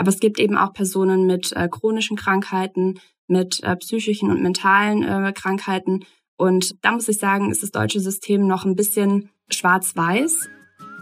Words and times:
Aber 0.00 0.08
es 0.08 0.18
gibt 0.18 0.38
eben 0.38 0.56
auch 0.56 0.72
Personen 0.72 1.26
mit 1.26 1.52
äh, 1.52 1.68
chronischen 1.68 2.16
Krankheiten, 2.16 3.00
mit 3.26 3.62
äh, 3.62 3.76
psychischen 3.76 4.30
und 4.30 4.40
mentalen 4.40 5.02
äh, 5.02 5.30
Krankheiten. 5.34 6.06
Und 6.38 6.74
da 6.82 6.92
muss 6.92 7.06
ich 7.06 7.18
sagen, 7.18 7.50
ist 7.50 7.62
das 7.62 7.70
deutsche 7.70 8.00
System 8.00 8.46
noch 8.46 8.64
ein 8.64 8.76
bisschen 8.76 9.28
schwarz-weiß. 9.50 10.48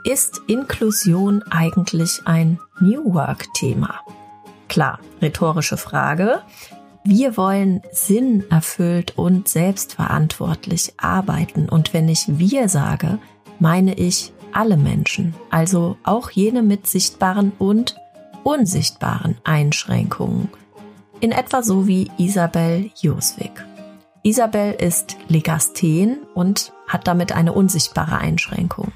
Ist 0.03 0.43
Inklusion 0.49 1.45
eigentlich 1.49 2.23
ein 2.25 2.59
New 2.81 3.15
Work-Thema? 3.15 4.01
Klar, 4.67 4.99
rhetorische 5.23 5.77
Frage. 5.77 6.43
Wir 7.05 7.37
wollen 7.37 7.83
sinn 7.93 8.43
erfüllt 8.51 9.17
und 9.17 9.47
selbstverantwortlich 9.47 10.95
arbeiten. 10.97 11.69
Und 11.69 11.95
wenn 11.95 12.09
ich 12.09 12.25
wir 12.27 12.69
sage, 12.69 13.21
meine 13.61 13.95
ich 13.95 14.33
alle 14.53 14.77
Menschen, 14.77 15.37
also 15.51 15.97
auch 16.03 16.33
jene 16.33 16.65
mit 16.65 16.89
sichtbaren 16.89 17.53
und 17.61 17.95
unsichtbaren 18.45 19.37
Einschränkungen. 19.45 20.49
In 21.21 21.33
etwa 21.33 21.63
so 21.63 21.87
wie 21.87 22.11
Isabel 22.19 22.91
Joswig. 23.01 23.53
Isabel 24.23 24.73
ist 24.73 25.17
Legasthен 25.29 26.19
und 26.35 26.73
hat 26.87 27.07
damit 27.07 27.33
eine 27.33 27.53
unsichtbare 27.53 28.19
Einschränkung. 28.19 28.93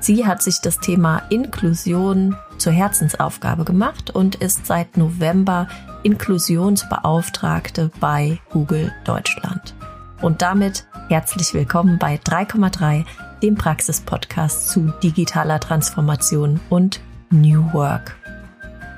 Sie 0.00 0.26
hat 0.26 0.42
sich 0.42 0.60
das 0.60 0.78
Thema 0.78 1.22
Inklusion 1.30 2.36
zur 2.58 2.72
Herzensaufgabe 2.72 3.64
gemacht 3.64 4.10
und 4.10 4.36
ist 4.36 4.66
seit 4.66 4.96
November 4.96 5.68
Inklusionsbeauftragte 6.02 7.90
bei 8.00 8.38
Google 8.50 8.92
Deutschland. 9.04 9.74
Und 10.22 10.42
damit 10.42 10.86
herzlich 11.08 11.52
willkommen 11.54 11.98
bei 11.98 12.16
3,3, 12.16 13.04
dem 13.42 13.56
Praxis-Podcast 13.56 14.70
zu 14.70 14.92
digitaler 15.02 15.60
Transformation 15.60 16.60
und 16.70 17.00
New 17.30 17.72
Work. 17.72 18.16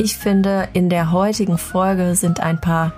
Ich 0.01 0.17
finde, 0.17 0.69
in 0.75 0.89
der 0.89 1.11
heutigen 1.11 1.59
Folge 1.59 2.15
sind 2.15 2.39
ein 2.39 2.61
paar 2.61 2.93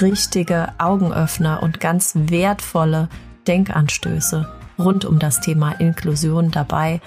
richtige 0.00 0.68
Augenöffner 0.78 1.62
und 1.62 1.78
ganz 1.78 2.12
wertvolle 2.16 3.08
Denkanstöße 3.46 4.48
rund 4.76 5.04
um 5.04 5.20
das 5.20 5.40
Thema 5.40 5.72
Inklusion 5.78 6.50
dabei. 6.50 7.00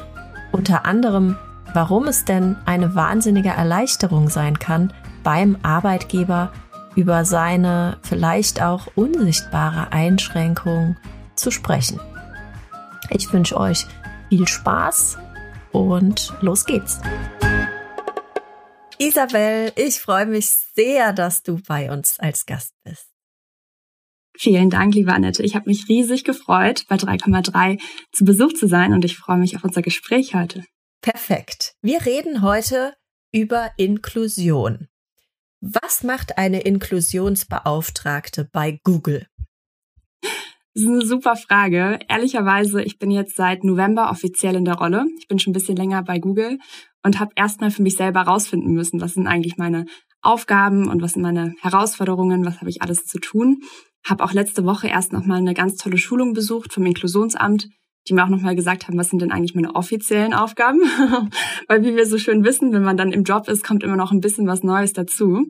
Unter 0.54 0.86
anderem, 0.86 1.38
warum 1.74 2.08
es 2.08 2.24
denn 2.24 2.56
eine 2.66 2.96
wahnsinnige 2.96 3.50
Erleichterung 3.50 4.30
sein 4.30 4.60
kann, 4.60 4.94
beim 5.24 5.58
Arbeitgeber 5.62 6.52
über 6.96 7.26
seine 7.26 7.98
vielleicht 8.02 8.62
auch 8.62 8.88
unsichtbare 8.96 9.92
Einschränkung 9.92 10.96
zu 11.36 11.52
sprechen. 11.52 12.00
Ich 13.10 13.34
wünsche 13.34 13.58
euch 13.58 13.88
viel 14.30 14.48
Spaß 14.48 15.18
und 15.72 16.34
los 16.42 16.66
geht's. 16.66 17.02
Isabel, 19.06 19.74
ich 19.76 20.00
freue 20.00 20.26
mich 20.26 20.48
sehr, 20.76 21.12
dass 21.12 21.44
du 21.44 21.60
bei 21.68 21.92
uns 21.92 22.20
als 22.20 22.46
Gast 22.46 22.74
bist. 22.86 23.10
Vielen 24.38 24.70
Dank, 24.70 24.96
liebe 24.96 25.12
Annette. 25.12 25.44
Ich 25.44 25.56
habe 25.56 25.70
mich 25.70 25.90
riesig 25.90 26.24
gefreut, 26.24 26.86
bei 26.88 26.96
3,3 26.96 27.82
zu 28.14 28.24
Besuch 28.24 28.54
zu 28.54 28.66
sein 28.66 28.94
und 28.94 29.04
ich 29.04 29.18
freue 29.18 29.38
mich 29.38 29.58
auf 29.58 29.64
unser 29.66 29.82
Gespräch 29.82 30.36
heute. 30.36 30.64
Perfekt. 31.02 31.74
Wir 31.82 32.06
reden 32.06 32.42
heute 32.42 32.94
über 33.34 33.72
Inklusion. 33.76 34.88
Was 35.60 36.04
macht 36.04 36.38
eine 36.38 36.62
Inklusionsbeauftragte 36.62 38.48
bei 38.54 38.80
Google? 38.86 39.28
Das 40.22 40.84
ist 40.84 40.88
eine 40.88 41.06
super 41.06 41.36
Frage. 41.36 42.00
Ehrlicherweise, 42.08 42.82
ich 42.82 43.00
bin 43.00 43.12
jetzt 43.12 43.36
seit 43.36 43.66
November 43.66 44.10
offiziell 44.10 44.56
in 44.56 44.64
der 44.64 44.76
Rolle. 44.76 45.06
Ich 45.20 45.28
bin 45.28 45.40
schon 45.40 45.52
ein 45.52 45.56
bisschen 45.56 45.76
länger 45.76 46.04
bei 46.04 46.20
Google 46.20 46.58
und 47.04 47.20
habe 47.20 47.32
erstmal 47.36 47.72
für 47.72 47.84
mich 47.84 47.96
selber 47.96 48.22
rausfinden 48.22 48.74
müssen, 48.74 49.02
was 49.02 49.14
sind 49.14 49.28
eigentlich 49.28 49.58
meine 49.58 49.86
Aufgaben 50.22 50.88
und 50.88 51.02
was 51.02 51.14
sind 51.14 51.22
meine 51.22 51.54
Herausforderungen, 51.62 52.46
was 52.46 52.60
habe 52.62 52.70
ich 52.70 52.82
alles 52.82 53.06
zu 53.06 53.20
tun. 53.20 53.62
Habe 54.06 54.24
auch 54.24 54.34
letzte 54.34 54.66
Woche 54.66 54.88
erst 54.88 55.14
nochmal 55.14 55.40
eine 55.40 55.54
ganz 55.54 55.76
tolle 55.76 55.98
Schulung 55.98 56.34
besucht 56.34 56.74
vom 56.74 56.86
Inklusionsamt, 56.86 57.68
die 58.08 58.14
mir 58.14 58.24
auch 58.24 58.30
nochmal 58.30 58.56
gesagt 58.56 58.88
haben, 58.88 58.98
was 58.98 59.10
sind 59.10 59.22
denn 59.22 59.32
eigentlich 59.32 59.56
meine 59.56 59.76
offiziellen 59.76 60.34
Aufgaben? 60.34 60.80
Weil 61.68 61.84
wie 61.84 61.96
wir 61.96 62.06
so 62.06 62.18
schön 62.18 62.44
wissen, 62.44 62.74
wenn 62.74 62.84
man 62.84 62.98
dann 62.98 63.14
im 63.14 63.24
Job 63.24 63.48
ist, 63.48 63.64
kommt 63.64 63.84
immer 63.84 63.96
noch 63.96 64.12
ein 64.12 64.20
bisschen 64.20 64.46
was 64.46 64.64
Neues 64.64 64.92
dazu. 64.92 65.46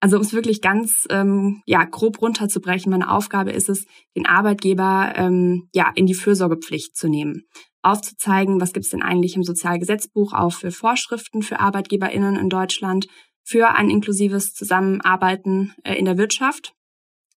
Also 0.00 0.16
um 0.16 0.22
es 0.22 0.32
wirklich 0.32 0.60
ganz 0.60 1.06
ähm, 1.10 1.62
ja 1.64 1.84
grob 1.84 2.20
runterzubrechen, 2.20 2.90
meine 2.90 3.10
Aufgabe 3.10 3.52
ist 3.52 3.68
es, 3.68 3.86
den 4.16 4.26
Arbeitgeber 4.26 5.12
ähm, 5.16 5.68
ja 5.72 5.92
in 5.94 6.06
die 6.06 6.14
Fürsorgepflicht 6.14 6.96
zu 6.96 7.08
nehmen 7.08 7.44
aufzuzeigen, 7.82 8.60
was 8.60 8.72
gibt 8.72 8.84
es 8.84 8.90
denn 8.90 9.02
eigentlich 9.02 9.36
im 9.36 9.42
Sozialgesetzbuch 9.42 10.32
auch 10.32 10.52
für 10.52 10.70
Vorschriften 10.70 11.42
für 11.42 11.60
ArbeitgeberInnen 11.60 12.36
in 12.36 12.48
Deutschland 12.48 13.08
für 13.44 13.74
ein 13.74 13.90
inklusives 13.90 14.54
Zusammenarbeiten 14.54 15.74
äh, 15.84 15.94
in 15.94 16.04
der 16.04 16.16
Wirtschaft. 16.16 16.74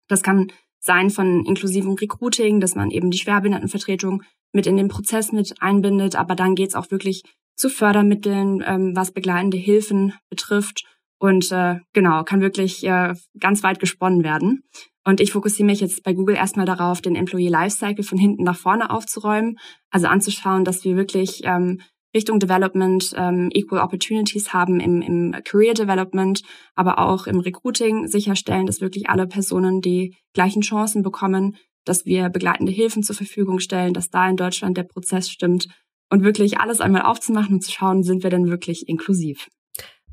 Das 0.07 0.21
kann 0.21 0.51
sein 0.79 1.09
von 1.09 1.45
inklusivem 1.45 1.93
Recruiting, 1.93 2.59
dass 2.59 2.75
man 2.75 2.91
eben 2.91 3.09
die 3.09 3.17
Schwerbehindertenvertretung 3.17 4.21
mit 4.51 4.67
in 4.67 4.77
den 4.77 4.87
Prozess 4.87 5.31
mit 5.31 5.61
einbindet, 5.61 6.15
aber 6.15 6.35
dann 6.35 6.53
geht's 6.53 6.75
auch 6.75 6.91
wirklich 6.91 7.23
zu 7.55 7.69
Fördermitteln, 7.69 8.63
ähm, 8.65 8.95
was 8.95 9.11
begleitende 9.11 9.57
Hilfen 9.57 10.13
betrifft 10.29 10.85
und 11.19 11.51
äh, 11.51 11.79
genau, 11.93 12.23
kann 12.23 12.41
wirklich 12.41 12.85
äh, 12.85 13.13
ganz 13.39 13.63
weit 13.63 13.79
gesponnen 13.79 14.23
werden. 14.23 14.63
Und 15.03 15.21
ich 15.21 15.31
fokussiere 15.31 15.67
mich 15.67 15.81
jetzt 15.81 16.03
bei 16.03 16.13
Google 16.13 16.35
erstmal 16.35 16.65
darauf, 16.65 16.99
den 16.99 17.15
Employee 17.15 17.49
Lifecycle 17.49 18.03
von 18.03 18.17
hinten 18.17 18.43
nach 18.43 18.57
vorne 18.57 18.89
aufzuräumen, 18.89 19.57
also 19.91 20.07
anzuschauen, 20.07 20.65
dass 20.65 20.83
wir 20.83 20.95
wirklich 20.95 21.41
ähm, 21.43 21.79
Richtung 22.15 22.39
Development 22.39 23.13
ähm, 23.15 23.49
Equal 23.53 23.81
Opportunities 23.81 24.53
haben 24.53 24.79
im, 24.79 25.01
im 25.01 25.35
Career 25.43 25.73
Development, 25.73 26.41
aber 26.73 26.97
auch 26.97 27.27
im 27.27 27.39
Recruiting 27.39 28.07
sicherstellen, 28.07 28.65
dass 28.65 28.81
wirklich 28.81 29.09
alle 29.09 29.27
Personen 29.27 29.81
die 29.81 30.15
gleichen 30.33 30.61
Chancen 30.61 31.03
bekommen, 31.03 31.57
dass 31.83 32.05
wir 32.05 32.29
begleitende 32.29 32.71
Hilfen 32.71 33.03
zur 33.03 33.15
Verfügung 33.15 33.59
stellen, 33.59 33.93
dass 33.93 34.09
da 34.09 34.27
in 34.27 34.37
Deutschland 34.37 34.77
der 34.77 34.83
Prozess 34.83 35.29
stimmt 35.29 35.67
und 36.09 36.23
wirklich 36.23 36.59
alles 36.59 36.81
einmal 36.81 37.03
aufzumachen 37.03 37.55
und 37.55 37.61
zu 37.61 37.71
schauen, 37.71 38.01
sind 38.01 38.23
wir 38.23 38.29
denn 38.29 38.47
wirklich 38.47 38.87
inklusiv. 38.87 39.49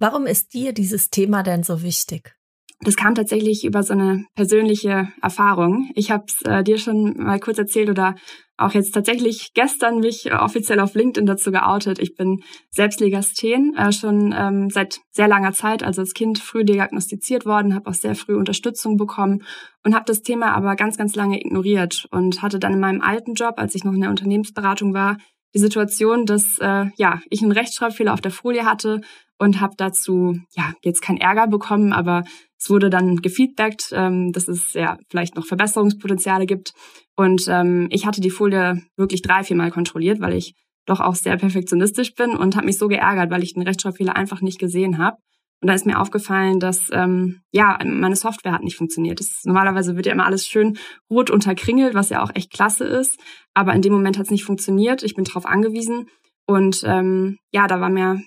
Warum 0.03 0.27
ist 0.27 0.53
dir 0.53 0.73
dieses 0.73 1.11
Thema 1.11 1.45
denn 1.45 1.63
so 1.63 1.85
wichtig? 1.85 2.35
Das 2.81 2.97
kam 2.97 3.15
tatsächlich 3.15 3.65
über 3.65 3.85
so 3.85 3.93
eine 3.93 4.25
persönliche 4.35 5.13
Erfahrung. 5.23 5.93
Ich 5.95 6.11
habe 6.11 6.25
es 6.27 6.43
äh, 6.45 6.65
dir 6.65 6.79
schon 6.79 7.15
mal 7.19 7.39
kurz 7.39 7.59
erzählt 7.59 7.89
oder 7.89 8.17
auch 8.57 8.73
jetzt 8.73 8.91
tatsächlich 8.91 9.53
gestern 9.55 10.01
mich 10.01 10.35
offiziell 10.35 10.81
auf 10.81 10.97
LinkedIn 10.97 11.25
dazu 11.25 11.53
geoutet. 11.53 12.01
Ich 12.01 12.17
bin 12.17 12.43
selbst 12.69 12.99
Legasthен, 12.99 13.77
äh, 13.77 13.93
schon 13.93 14.35
ähm, 14.37 14.71
seit 14.71 14.99
sehr 15.13 15.29
langer 15.29 15.53
Zeit, 15.53 15.85
also 15.85 16.01
als 16.01 16.15
Kind 16.15 16.41
früh 16.41 16.65
diagnostiziert 16.65 17.47
worden, 17.47 17.77
habe 17.77 17.89
auch 17.89 17.95
sehr 17.95 18.17
früh 18.17 18.35
Unterstützung 18.35 18.97
bekommen 18.97 19.45
und 19.85 19.95
habe 19.95 20.07
das 20.09 20.23
Thema 20.23 20.53
aber 20.57 20.75
ganz, 20.75 20.97
ganz 20.97 21.15
lange 21.15 21.39
ignoriert 21.39 22.09
und 22.11 22.43
hatte 22.43 22.59
dann 22.59 22.73
in 22.73 22.81
meinem 22.81 23.03
alten 23.03 23.35
Job, 23.35 23.55
als 23.59 23.77
ich 23.77 23.85
noch 23.85 23.93
in 23.93 24.01
der 24.01 24.11
Unternehmensberatung 24.11 24.95
war, 24.95 25.19
die 25.55 25.59
Situation, 25.59 26.27
dass 26.27 26.59
äh, 26.59 26.87
ja 26.97 27.21
ich 27.31 27.43
einen 27.43 27.53
Rechtschreibfehler 27.53 28.15
auf 28.15 28.21
der 28.21 28.31
Folie 28.31 28.65
hatte 28.65 29.01
und 29.39 29.61
habe 29.61 29.75
dazu 29.77 30.39
ja 30.55 30.73
jetzt 30.83 31.03
keinen 31.03 31.19
Ärger 31.19 31.47
bekommen, 31.49 31.93
aber 31.93 32.25
es 32.59 32.71
wurde 32.71 32.91
dann 32.91 33.17
gefeedbackt, 33.17 33.91
ähm, 33.93 34.33
dass 34.33 34.47
es 34.49 34.73
ja 34.73 34.97
vielleicht 35.11 35.35
noch 35.35 35.47
Verbesserungspotenziale 35.47 36.47
gibt. 36.47 36.73
Und 37.17 37.47
ähm, 37.49 37.89
ich 37.91 38.07
hatte 38.07 38.21
die 38.21 38.31
Folie 38.31 38.81
wirklich 38.97 39.23
drei, 39.23 39.43
viermal 39.43 39.73
kontrolliert, 39.73 40.21
weil 40.21 40.35
ich 40.35 40.55
doch 40.87 41.01
auch 41.01 41.17
sehr 41.17 41.37
perfektionistisch 41.37 42.15
bin 42.15 42.37
und 42.37 42.57
habe 42.57 42.67
mich 42.67 42.79
so 42.79 42.89
geärgert, 42.89 43.31
weil 43.31 43.43
ich 43.43 43.55
den 43.55 43.63
Rechtschreibfehler 43.63 44.17
einfach 44.17 44.41
nicht 44.41 44.59
gesehen 44.59 44.99
habe. 44.99 45.17
Und 45.63 45.69
da 45.69 45.75
ist 45.75 45.87
mir 45.87 46.01
aufgefallen, 46.01 46.59
dass 46.59 46.89
ähm, 46.93 47.41
ja 47.53 47.79
meine 47.85 48.17
Software 48.17 48.53
hat 48.53 48.65
nicht 48.65 48.77
funktioniert. 48.77 49.21
Das, 49.21 49.43
normalerweise 49.45 49.97
wird 49.97 50.07
ja 50.07 50.13
immer 50.13 50.27
alles 50.27 50.47
schön 50.47 50.77
rot 51.09 51.31
unterkringelt, 51.31 51.95
was 51.95 52.11
ja 52.11 52.23
auch 52.23 52.33
echt 52.35 52.53
klasse 52.53 52.85
ist. 52.85 53.19
Aber 53.55 53.73
in 53.73 53.81
dem 53.81 53.93
Moment 53.93 54.19
hat 54.19 54.25
es 54.25 54.31
nicht 54.33 54.45
funktioniert. 54.45 55.05
Ich 55.05 55.15
bin 55.15 55.25
darauf 55.25 55.47
angewiesen. 55.47 56.09
Und 56.47 56.83
ähm, 56.85 57.39
ja, 57.53 57.69
da 57.69 57.81
war 57.81 57.91
mir 57.91 58.21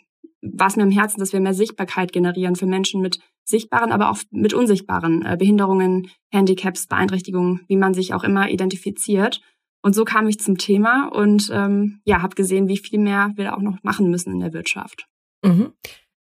war 0.53 0.67
es 0.67 0.75
mir 0.75 0.83
am 0.83 0.91
Herzen, 0.91 1.19
dass 1.19 1.33
wir 1.33 1.39
mehr 1.39 1.53
Sichtbarkeit 1.53 2.11
generieren 2.11 2.55
für 2.55 2.65
Menschen 2.65 3.01
mit 3.01 3.19
sichtbaren, 3.43 3.91
aber 3.91 4.09
auch 4.09 4.17
mit 4.31 4.53
unsichtbaren 4.53 5.25
äh, 5.25 5.37
Behinderungen, 5.37 6.09
Handicaps, 6.31 6.87
Beeinträchtigungen, 6.87 7.61
wie 7.67 7.77
man 7.77 7.93
sich 7.93 8.13
auch 8.13 8.23
immer 8.23 8.49
identifiziert. 8.49 9.41
Und 9.81 9.93
so 9.93 10.03
kam 10.03 10.27
ich 10.27 10.39
zum 10.39 10.57
Thema 10.57 11.07
und 11.07 11.49
ähm, 11.53 12.01
ja, 12.05 12.21
habe 12.21 12.35
gesehen, 12.35 12.67
wie 12.67 12.77
viel 12.77 12.99
mehr 12.99 13.33
wir 13.35 13.45
da 13.45 13.53
auch 13.53 13.61
noch 13.61 13.77
machen 13.83 14.09
müssen 14.09 14.33
in 14.33 14.39
der 14.39 14.53
Wirtschaft. 14.53 15.07
Mhm. 15.43 15.73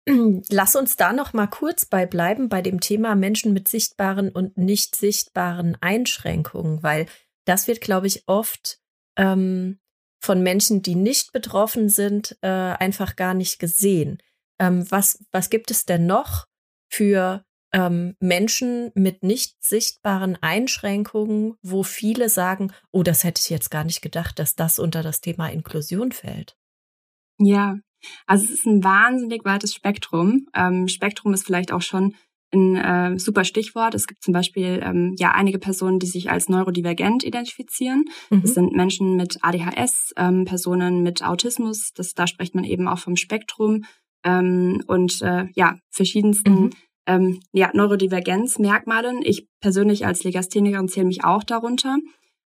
Lass 0.50 0.76
uns 0.76 0.96
da 0.96 1.12
noch 1.12 1.32
mal 1.32 1.46
kurz 1.46 1.86
bei 1.86 2.06
bleiben 2.06 2.48
bei 2.48 2.62
dem 2.62 2.80
Thema 2.80 3.14
Menschen 3.14 3.52
mit 3.52 3.68
sichtbaren 3.68 4.30
und 4.30 4.56
nicht 4.56 4.96
sichtbaren 4.96 5.76
Einschränkungen, 5.80 6.82
weil 6.82 7.06
das 7.44 7.68
wird, 7.68 7.80
glaube 7.80 8.06
ich, 8.06 8.24
oft 8.26 8.80
ähm, 9.16 9.78
von 10.20 10.42
Menschen, 10.42 10.82
die 10.82 10.94
nicht 10.94 11.32
betroffen 11.32 11.88
sind, 11.88 12.36
äh, 12.42 12.48
einfach 12.48 13.16
gar 13.16 13.34
nicht 13.34 13.58
gesehen. 13.58 14.18
Ähm, 14.58 14.88
was, 14.90 15.24
was 15.32 15.50
gibt 15.50 15.70
es 15.70 15.84
denn 15.84 16.06
noch 16.06 16.46
für 16.88 17.44
ähm, 17.72 18.16
Menschen 18.20 18.92
mit 18.94 19.22
nicht 19.22 19.64
sichtbaren 19.64 20.36
Einschränkungen, 20.40 21.54
wo 21.62 21.82
viele 21.82 22.28
sagen, 22.28 22.72
oh, 22.90 23.02
das 23.02 23.24
hätte 23.24 23.40
ich 23.40 23.50
jetzt 23.50 23.70
gar 23.70 23.84
nicht 23.84 24.02
gedacht, 24.02 24.38
dass 24.38 24.54
das 24.54 24.78
unter 24.78 25.02
das 25.02 25.20
Thema 25.20 25.48
Inklusion 25.48 26.12
fällt? 26.12 26.56
Ja, 27.38 27.78
Also 28.26 28.44
es 28.44 28.50
ist 28.50 28.66
ein 28.66 28.84
wahnsinnig 28.84 29.44
weites 29.44 29.74
Spektrum. 29.74 30.46
Ähm, 30.54 30.88
Spektrum 30.88 31.32
ist 31.34 31.44
vielleicht 31.44 31.72
auch 31.72 31.82
schon 31.82 32.14
ein 32.52 32.76
äh, 32.76 33.18
super 33.18 33.44
Stichwort. 33.44 33.94
Es 33.94 34.06
gibt 34.06 34.22
zum 34.22 34.34
Beispiel 34.34 34.80
ähm, 34.84 35.14
ja 35.18 35.32
einige 35.32 35.58
Personen, 35.58 35.98
die 35.98 36.06
sich 36.06 36.30
als 36.30 36.48
neurodivergent 36.48 37.24
identifizieren. 37.24 38.04
Mhm. 38.30 38.42
Das 38.42 38.54
sind 38.54 38.72
Menschen 38.72 39.16
mit 39.16 39.38
ADHS, 39.42 40.12
ähm, 40.16 40.44
Personen 40.44 41.02
mit 41.02 41.24
Autismus. 41.24 41.92
Das, 41.94 42.14
da 42.14 42.26
spricht 42.26 42.54
man 42.54 42.64
eben 42.64 42.88
auch 42.88 42.98
vom 42.98 43.16
Spektrum 43.16 43.84
ähm, 44.24 44.82
und 44.86 45.22
äh, 45.22 45.46
ja 45.54 45.78
verschiedensten 45.90 46.52
mhm. 46.52 46.70
ähm, 47.06 47.40
ja, 47.52 47.70
Neurodivergenzmerkmalen. 47.72 49.22
Ich 49.22 49.48
persönlich 49.60 50.06
als 50.06 50.24
Legasthenikerin 50.24 50.88
zähle 50.88 51.06
mich 51.06 51.24
auch 51.24 51.44
darunter. 51.44 51.98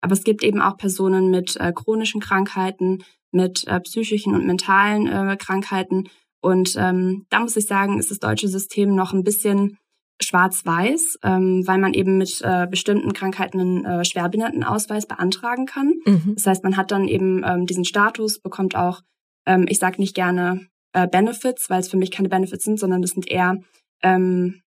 Aber 0.01 0.13
es 0.13 0.25
gibt 0.25 0.44
eben 0.44 0.61
auch 0.61 0.75
Personen 0.75 1.29
mit 1.29 1.56
äh, 1.56 1.71
chronischen 1.73 2.19
Krankheiten, 2.19 3.03
mit 3.33 3.68
äh, 3.68 3.80
psychischen 3.81 4.33
und 4.33 4.45
mentalen 4.45 5.07
äh, 5.07 5.35
Krankheiten. 5.38 6.09
Und 6.41 6.75
ähm, 6.77 7.25
da 7.30 7.39
muss 7.39 7.56
ich 7.56 7.68
sagen, 7.68 8.00
ist 8.00 8.12
das 8.12 8.19
deutsche 8.19 8.47
System 8.47 8.95
noch 8.95 9.13
ein 9.13 9.24
bisschen 9.24 9.77
schwarz-weiß, 10.21 11.19
ähm, 11.24 11.63
weil 11.65 11.80
man 11.80 11.94
eben 11.94 12.18
mit 12.18 12.41
äh, 12.44 12.68
bestimmten 12.68 13.13
Krankheiten 13.13 13.59
einen 13.59 13.85
äh, 13.85 14.06
Schwerbehindertenausweis 14.06 15.07
beantragen 15.07 15.65
kann. 15.65 15.94
Mhm. 16.06 16.33
Das 16.35 16.45
heißt, 16.45 16.63
man 16.63 16.77
hat 16.77 16.91
dann 16.91 17.07
eben 17.07 17.44
ähm, 17.45 17.65
diesen 17.65 17.85
Status, 17.85 18.39
bekommt 18.39 18.75
auch, 18.75 19.01
ähm, 19.45 19.65
ich 19.68 19.80
sage 19.80 20.00
nicht 20.00 20.15
gerne 20.15 20.68
äh, 20.94 21.07
Benefits, 21.07 21.69
weil 21.69 21.80
es 21.80 21.89
für 21.89 21.97
mich 21.97 22.12
keine 22.12 22.30
Benefits 22.30 22.63
sind, 22.63 22.80
sondern 22.80 23.01
das 23.01 23.12
sind 23.12 23.30
eher, 23.30 23.57
ähm, 24.01 24.62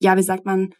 ja, 0.00 0.16
wie 0.16 0.22
sagt 0.22 0.44
man, 0.44 0.74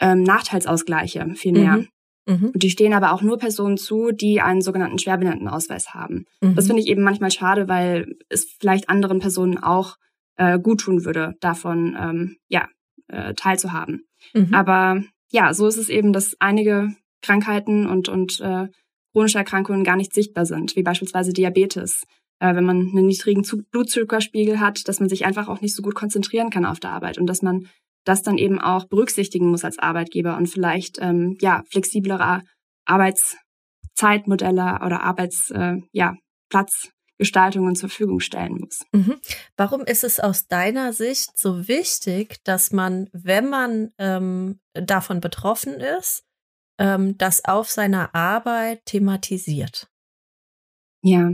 ähm, 0.00 0.22
Nachteilsausgleiche 0.22 1.34
vielmehr. 1.34 1.78
Mhm. 1.78 1.88
Mhm. 2.26 2.50
Und 2.54 2.62
die 2.62 2.70
stehen 2.70 2.92
aber 2.92 3.12
auch 3.12 3.22
nur 3.22 3.38
Personen 3.38 3.76
zu, 3.76 4.12
die 4.12 4.40
einen 4.40 4.62
sogenannten 4.62 4.98
Schwerbehindertenausweis 4.98 5.94
haben. 5.94 6.26
Mhm. 6.40 6.54
Das 6.54 6.66
finde 6.66 6.82
ich 6.82 6.88
eben 6.88 7.02
manchmal 7.02 7.30
schade, 7.30 7.68
weil 7.68 8.16
es 8.28 8.44
vielleicht 8.58 8.88
anderen 8.88 9.18
Personen 9.18 9.58
auch 9.58 9.96
äh, 10.36 10.58
gut 10.58 10.80
tun 10.80 11.04
würde, 11.04 11.34
davon 11.40 11.96
ähm, 11.98 12.36
ja 12.48 12.68
äh, 13.08 13.34
teilzuhaben. 13.34 14.06
Mhm. 14.34 14.54
Aber 14.54 15.02
ja, 15.30 15.52
so 15.54 15.66
ist 15.66 15.78
es 15.78 15.88
eben, 15.88 16.12
dass 16.12 16.36
einige 16.38 16.94
Krankheiten 17.22 17.86
und, 17.86 18.08
und 18.08 18.40
äh, 18.40 18.68
chronische 19.12 19.38
Erkrankungen 19.38 19.84
gar 19.84 19.96
nicht 19.96 20.12
sichtbar 20.12 20.46
sind, 20.46 20.76
wie 20.76 20.82
beispielsweise 20.82 21.32
Diabetes. 21.32 22.04
Äh, 22.38 22.54
wenn 22.54 22.64
man 22.64 22.88
einen 22.88 23.06
niedrigen 23.06 23.44
Blutzuckerspiegel 23.70 24.60
hat, 24.60 24.88
dass 24.88 25.00
man 25.00 25.08
sich 25.08 25.24
einfach 25.24 25.48
auch 25.48 25.60
nicht 25.60 25.74
so 25.74 25.82
gut 25.82 25.94
konzentrieren 25.94 26.50
kann 26.50 26.64
auf 26.64 26.80
der 26.80 26.90
Arbeit 26.90 27.18
und 27.18 27.26
dass 27.26 27.42
man 27.42 27.68
das 28.04 28.22
dann 28.22 28.38
eben 28.38 28.60
auch 28.60 28.86
berücksichtigen 28.86 29.50
muss 29.50 29.64
als 29.64 29.78
Arbeitgeber 29.78 30.36
und 30.36 30.48
vielleicht 30.48 30.98
ähm, 31.00 31.36
ja 31.40 31.62
flexiblere 31.70 32.42
Arbeitszeitmodelle 32.84 34.80
oder 34.84 35.02
Arbeits 35.02 35.50
äh, 35.50 35.76
ja 35.92 36.14
zur 37.76 37.88
Verfügung 37.88 38.20
stellen 38.20 38.58
muss. 38.58 38.80
Mhm. 38.92 39.20
Warum 39.56 39.82
ist 39.82 40.04
es 40.04 40.18
aus 40.18 40.48
deiner 40.48 40.92
Sicht 40.92 41.38
so 41.38 41.68
wichtig, 41.68 42.42
dass 42.44 42.72
man, 42.72 43.08
wenn 43.12 43.48
man 43.48 43.92
ähm, 43.98 44.60
davon 44.74 45.20
betroffen 45.20 45.74
ist, 45.74 46.24
ähm, 46.78 47.16
das 47.18 47.44
auf 47.44 47.70
seiner 47.70 48.14
Arbeit 48.14 48.84
thematisiert? 48.86 49.88
Ja, 51.02 51.30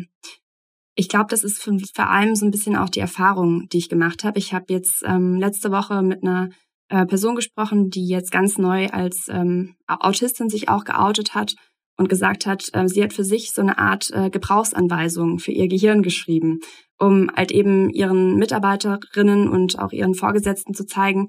ich 0.99 1.09
glaube, 1.09 1.27
das 1.31 1.45
ist 1.45 1.62
vor 1.62 2.11
allem 2.11 2.35
so 2.35 2.45
ein 2.45 2.50
bisschen 2.50 2.75
auch 2.75 2.89
die 2.89 2.99
Erfahrung, 2.99 3.69
die 3.69 3.79
ich 3.79 3.89
gemacht 3.89 4.25
habe. 4.25 4.41
Ich 4.41 4.53
habe 4.53 4.65
jetzt 4.71 5.05
ähm, 5.06 5.37
letzte 5.37 5.71
Woche 5.71 6.03
mit 6.03 6.25
einer 6.25 6.50
äh, 6.89 7.06
Person 7.06 7.37
gesprochen, 7.37 7.89
die 7.89 8.09
jetzt 8.09 8.33
ganz 8.33 8.59
neu 8.59 8.89
als 8.89 9.27
ähm, 9.29 9.77
Autistin 9.87 10.49
sich 10.49 10.69
auch 10.69 10.83
geoutet 10.83 11.37
hat 11.37 11.55
und 11.97 12.09
gesagt 12.09 12.47
hat, 12.47 12.65
äh, 12.73 12.89
sie 12.89 13.05
hat 13.05 13.12
für 13.12 13.23
sich 13.23 13.53
so 13.53 13.62
eine 13.62 13.79
Art 13.79 14.11
äh, 14.12 14.29
Gebrauchsanweisung 14.29 15.39
für 15.39 15.53
ihr 15.53 15.69
Gehirn 15.69 16.03
geschrieben, 16.03 16.59
um 16.99 17.31
halt 17.33 17.53
eben 17.53 17.91
ihren 17.91 18.35
Mitarbeiterinnen 18.35 19.49
und 19.49 19.79
auch 19.79 19.93
ihren 19.93 20.15
Vorgesetzten 20.15 20.75
zu 20.75 20.85
zeigen, 20.85 21.29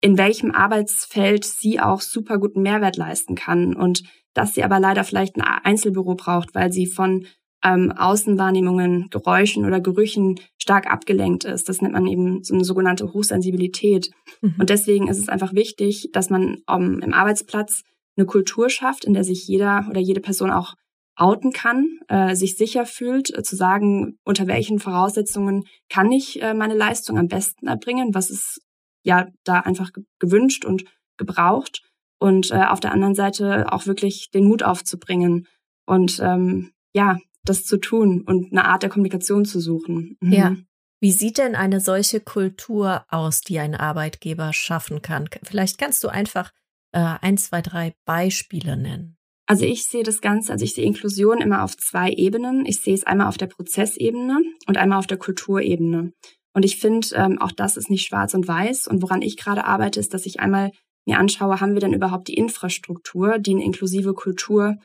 in 0.00 0.16
welchem 0.16 0.50
Arbeitsfeld 0.50 1.44
sie 1.44 1.78
auch 1.78 2.00
super 2.00 2.38
guten 2.38 2.62
Mehrwert 2.62 2.96
leisten 2.96 3.34
kann 3.34 3.76
und 3.76 4.02
dass 4.32 4.54
sie 4.54 4.64
aber 4.64 4.80
leider 4.80 5.04
vielleicht 5.04 5.36
ein 5.36 5.42
Einzelbüro 5.42 6.14
braucht, 6.14 6.54
weil 6.54 6.72
sie 6.72 6.86
von 6.86 7.26
ähm, 7.64 7.92
Außenwahrnehmungen, 7.92 9.08
Geräuschen 9.10 9.64
oder 9.64 9.80
Gerüchen 9.80 10.38
stark 10.58 10.86
abgelenkt 10.86 11.44
ist. 11.44 11.68
Das 11.68 11.80
nennt 11.80 11.94
man 11.94 12.06
eben 12.06 12.44
so 12.44 12.54
eine 12.54 12.64
sogenannte 12.64 13.12
Hochsensibilität. 13.12 14.10
Mhm. 14.42 14.56
Und 14.58 14.70
deswegen 14.70 15.08
ist 15.08 15.18
es 15.18 15.28
einfach 15.28 15.54
wichtig, 15.54 16.10
dass 16.12 16.30
man 16.30 16.58
um, 16.66 17.00
im 17.00 17.14
Arbeitsplatz 17.14 17.82
eine 18.16 18.26
Kultur 18.26 18.68
schafft, 18.68 19.04
in 19.04 19.14
der 19.14 19.24
sich 19.24 19.48
jeder 19.48 19.86
oder 19.90 20.00
jede 20.00 20.20
Person 20.20 20.50
auch 20.50 20.74
outen 21.16 21.52
kann, 21.52 22.00
äh, 22.08 22.34
sich 22.34 22.56
sicher 22.56 22.86
fühlt, 22.86 23.36
äh, 23.36 23.42
zu 23.42 23.56
sagen, 23.56 24.18
unter 24.24 24.46
welchen 24.46 24.78
Voraussetzungen 24.78 25.64
kann 25.88 26.10
ich 26.12 26.42
äh, 26.42 26.54
meine 26.54 26.74
Leistung 26.74 27.18
am 27.18 27.28
besten 27.28 27.66
erbringen, 27.66 28.14
was 28.14 28.30
ist 28.30 28.60
ja 29.04 29.28
da 29.44 29.60
einfach 29.60 29.90
gewünscht 30.18 30.64
und 30.64 30.84
gebraucht 31.16 31.82
und 32.18 32.50
äh, 32.50 32.64
auf 32.64 32.80
der 32.80 32.92
anderen 32.92 33.14
Seite 33.14 33.72
auch 33.72 33.86
wirklich 33.86 34.30
den 34.32 34.46
Mut 34.46 34.62
aufzubringen 34.62 35.46
und 35.86 36.18
ähm, 36.20 36.72
ja, 36.94 37.18
das 37.44 37.64
zu 37.64 37.78
tun 37.78 38.22
und 38.26 38.52
eine 38.52 38.64
Art 38.64 38.82
der 38.82 38.90
Kommunikation 38.90 39.44
zu 39.44 39.60
suchen. 39.60 40.16
Mhm. 40.20 40.32
Ja. 40.32 40.56
Wie 41.00 41.12
sieht 41.12 41.38
denn 41.38 41.54
eine 41.54 41.80
solche 41.80 42.20
Kultur 42.20 43.04
aus, 43.08 43.42
die 43.42 43.58
ein 43.58 43.74
Arbeitgeber 43.74 44.52
schaffen 44.52 45.02
kann? 45.02 45.28
Vielleicht 45.42 45.78
kannst 45.78 46.02
du 46.02 46.08
einfach 46.08 46.50
äh, 46.92 47.16
ein, 47.20 47.36
zwei, 47.36 47.60
drei 47.60 47.92
Beispiele 48.06 48.76
nennen? 48.76 49.16
Also 49.46 49.66
ich 49.66 49.84
sehe 49.84 50.02
das 50.02 50.22
Ganze, 50.22 50.52
also 50.52 50.64
ich 50.64 50.72
sehe 50.72 50.86
Inklusion 50.86 51.42
immer 51.42 51.62
auf 51.62 51.76
zwei 51.76 52.10
Ebenen. 52.10 52.64
Ich 52.64 52.80
sehe 52.80 52.94
es 52.94 53.04
einmal 53.04 53.26
auf 53.26 53.36
der 53.36 53.48
Prozessebene 53.48 54.40
und 54.66 54.78
einmal 54.78 54.98
auf 54.98 55.06
der 55.06 55.18
Kulturebene. 55.18 56.12
Und 56.54 56.64
ich 56.64 56.78
finde, 56.78 57.08
ähm, 57.14 57.38
auch 57.40 57.52
das 57.52 57.76
ist 57.76 57.90
nicht 57.90 58.06
schwarz 58.06 58.32
und 58.32 58.48
weiß. 58.48 58.86
Und 58.86 59.02
woran 59.02 59.20
ich 59.20 59.36
gerade 59.36 59.66
arbeite, 59.66 60.00
ist, 60.00 60.14
dass 60.14 60.24
ich 60.24 60.40
einmal 60.40 60.70
mir 61.06 61.18
anschaue, 61.18 61.60
haben 61.60 61.74
wir 61.74 61.80
denn 61.80 61.92
überhaupt 61.92 62.28
die 62.28 62.34
Infrastruktur, 62.34 63.38
die 63.38 63.52
eine 63.52 63.64
inklusive 63.64 64.14
Kultur 64.14 64.76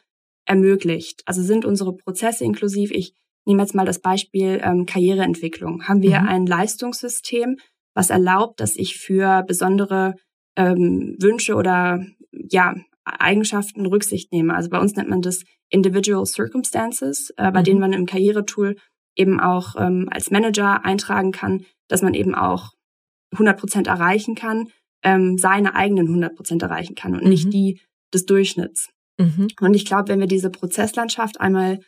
ermöglicht? 0.49 1.21
Also 1.25 1.41
sind 1.41 1.63
unsere 1.63 1.95
Prozesse 1.95 2.43
inklusiv? 2.43 2.91
Ich 2.91 3.13
nehme 3.45 3.61
jetzt 3.61 3.75
mal 3.75 3.85
das 3.85 3.99
Beispiel 3.99 4.59
ähm, 4.63 4.85
Karriereentwicklung. 4.85 5.87
Haben 5.87 6.01
wir 6.01 6.19
mhm. 6.21 6.27
ein 6.27 6.45
Leistungssystem, 6.45 7.57
was 7.93 8.09
erlaubt, 8.09 8.59
dass 8.59 8.75
ich 8.75 8.97
für 8.97 9.43
besondere 9.47 10.15
ähm, 10.57 11.15
Wünsche 11.19 11.55
oder 11.55 12.03
ja 12.31 12.75
Eigenschaften 13.03 13.85
Rücksicht 13.85 14.31
nehme. 14.31 14.55
Also 14.55 14.69
bei 14.69 14.79
uns 14.79 14.95
nennt 14.95 15.09
man 15.09 15.21
das 15.21 15.43
Individual 15.69 16.25
Circumstances, 16.25 17.31
äh, 17.37 17.51
bei 17.51 17.61
mhm. 17.61 17.63
denen 17.63 17.79
man 17.79 17.93
im 17.93 18.05
Karrieretool 18.05 18.75
eben 19.15 19.39
auch 19.39 19.75
ähm, 19.77 20.07
als 20.11 20.31
Manager 20.31 20.83
eintragen 20.85 21.31
kann, 21.31 21.65
dass 21.87 22.01
man 22.01 22.13
eben 22.13 22.35
auch 22.35 22.71
100 23.33 23.59
Prozent 23.59 23.87
erreichen 23.87 24.35
kann, 24.35 24.69
ähm, 25.03 25.37
seine 25.37 25.75
eigenen 25.75 26.07
100 26.07 26.35
Prozent 26.35 26.63
erreichen 26.63 26.95
kann 26.95 27.13
und 27.13 27.23
mhm. 27.23 27.29
nicht 27.29 27.53
die 27.53 27.81
des 28.13 28.25
Durchschnitts. 28.25 28.89
Mhm. 29.19 29.47
Und 29.59 29.73
ich 29.75 29.85
glaube, 29.85 30.07
wenn 30.07 30.19
wir 30.19 30.27
diese 30.27 30.49
Prozesslandschaft 30.49 31.39
einmal 31.39 31.79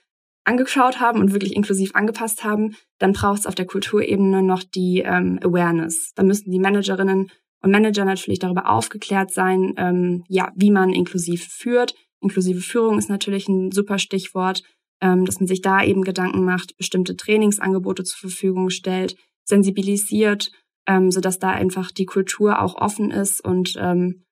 angeschaut 0.43 0.99
haben 0.99 1.19
und 1.19 1.33
wirklich 1.33 1.55
inklusiv 1.55 1.95
angepasst 1.95 2.43
haben, 2.43 2.75
dann 2.99 3.13
braucht 3.13 3.39
es 3.39 3.45
auf 3.47 3.55
der 3.55 3.65
Kulturebene 3.65 4.43
noch 4.43 4.63
die 4.63 4.99
ähm, 4.99 5.39
Awareness. 5.41 6.13
Da 6.15 6.23
müssen 6.23 6.51
die 6.51 6.59
Managerinnen 6.59 7.31
und 7.63 7.71
Manager 7.71 8.05
natürlich 8.05 8.39
darüber 8.39 8.69
aufgeklärt 8.69 9.31
sein, 9.31 9.73
ähm, 9.77 10.23
ja, 10.27 10.51
wie 10.55 10.71
man 10.71 10.91
inklusiv 10.93 11.47
führt. 11.47 11.93
Inklusive 12.19 12.61
Führung 12.61 12.97
ist 12.97 13.09
natürlich 13.09 13.47
ein 13.47 13.71
super 13.71 13.99
Stichwort, 13.99 14.63
ähm, 14.99 15.25
dass 15.25 15.39
man 15.39 15.47
sich 15.47 15.61
da 15.61 15.83
eben 15.83 16.03
Gedanken 16.03 16.43
macht, 16.43 16.75
bestimmte 16.77 17.15
Trainingsangebote 17.15 18.03
zur 18.03 18.29
Verfügung 18.29 18.71
stellt, 18.71 19.15
sensibilisiert, 19.43 20.51
ähm, 20.87 21.11
sodass 21.11 21.39
da 21.39 21.51
einfach 21.51 21.91
die 21.91 22.05
Kultur 22.05 22.61
auch 22.61 22.75
offen 22.75 23.11
ist 23.11 23.43
und 23.43 23.75
ähm, 23.77 24.23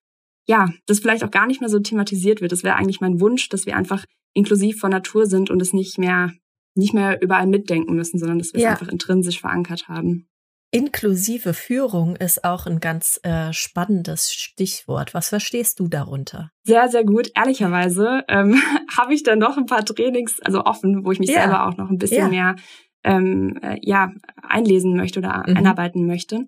ja, 0.47 0.69
das 0.85 0.99
vielleicht 0.99 1.23
auch 1.23 1.31
gar 1.31 1.47
nicht 1.47 1.61
mehr 1.61 1.69
so 1.69 1.79
thematisiert 1.79 2.41
wird. 2.41 2.51
Das 2.51 2.63
wäre 2.63 2.75
eigentlich 2.75 3.01
mein 3.01 3.19
Wunsch, 3.19 3.49
dass 3.49 3.65
wir 3.65 3.75
einfach 3.75 4.05
inklusiv 4.33 4.79
von 4.79 4.91
Natur 4.91 5.25
sind 5.25 5.49
und 5.49 5.61
es 5.61 5.73
nicht 5.73 5.97
mehr 5.97 6.31
nicht 6.75 6.93
mehr 6.93 7.21
überall 7.21 7.47
mitdenken 7.47 7.95
müssen, 7.95 8.19
sondern 8.19 8.39
dass 8.39 8.53
wir 8.53 8.61
ja. 8.61 8.73
es 8.73 8.79
einfach 8.79 8.91
intrinsisch 8.91 9.41
verankert 9.41 9.87
haben. 9.87 10.27
Inklusive 10.71 11.55
Führung 11.55 12.15
ist 12.15 12.43
auch 12.43 12.67
ein 12.67 12.79
ganz 12.79 13.19
äh, 13.23 13.51
spannendes 13.53 14.31
Stichwort. 14.31 15.15
Was 15.15 15.29
verstehst 15.29 15.79
du 15.79 15.87
darunter? 15.87 16.51
Sehr, 16.63 16.89
sehr 16.89 17.03
gut. 17.03 17.31
Ehrlicherweise 17.35 18.23
ähm, 18.27 18.61
habe 18.97 19.13
ich 19.13 19.23
da 19.23 19.35
noch 19.35 19.57
ein 19.57 19.65
paar 19.65 19.83
Trainings, 19.83 20.39
also 20.41 20.63
offen, 20.63 21.03
wo 21.03 21.11
ich 21.11 21.19
mich 21.19 21.29
ja. 21.29 21.41
selber 21.41 21.67
auch 21.67 21.75
noch 21.77 21.89
ein 21.89 21.97
bisschen 21.97 22.31
ja. 22.31 22.53
mehr 22.53 22.55
ähm, 23.03 23.57
äh, 23.63 23.77
ja, 23.81 24.11
einlesen 24.43 24.95
möchte 24.95 25.19
oder 25.19 25.43
mhm. 25.47 25.57
einarbeiten 25.57 26.05
möchte. 26.05 26.45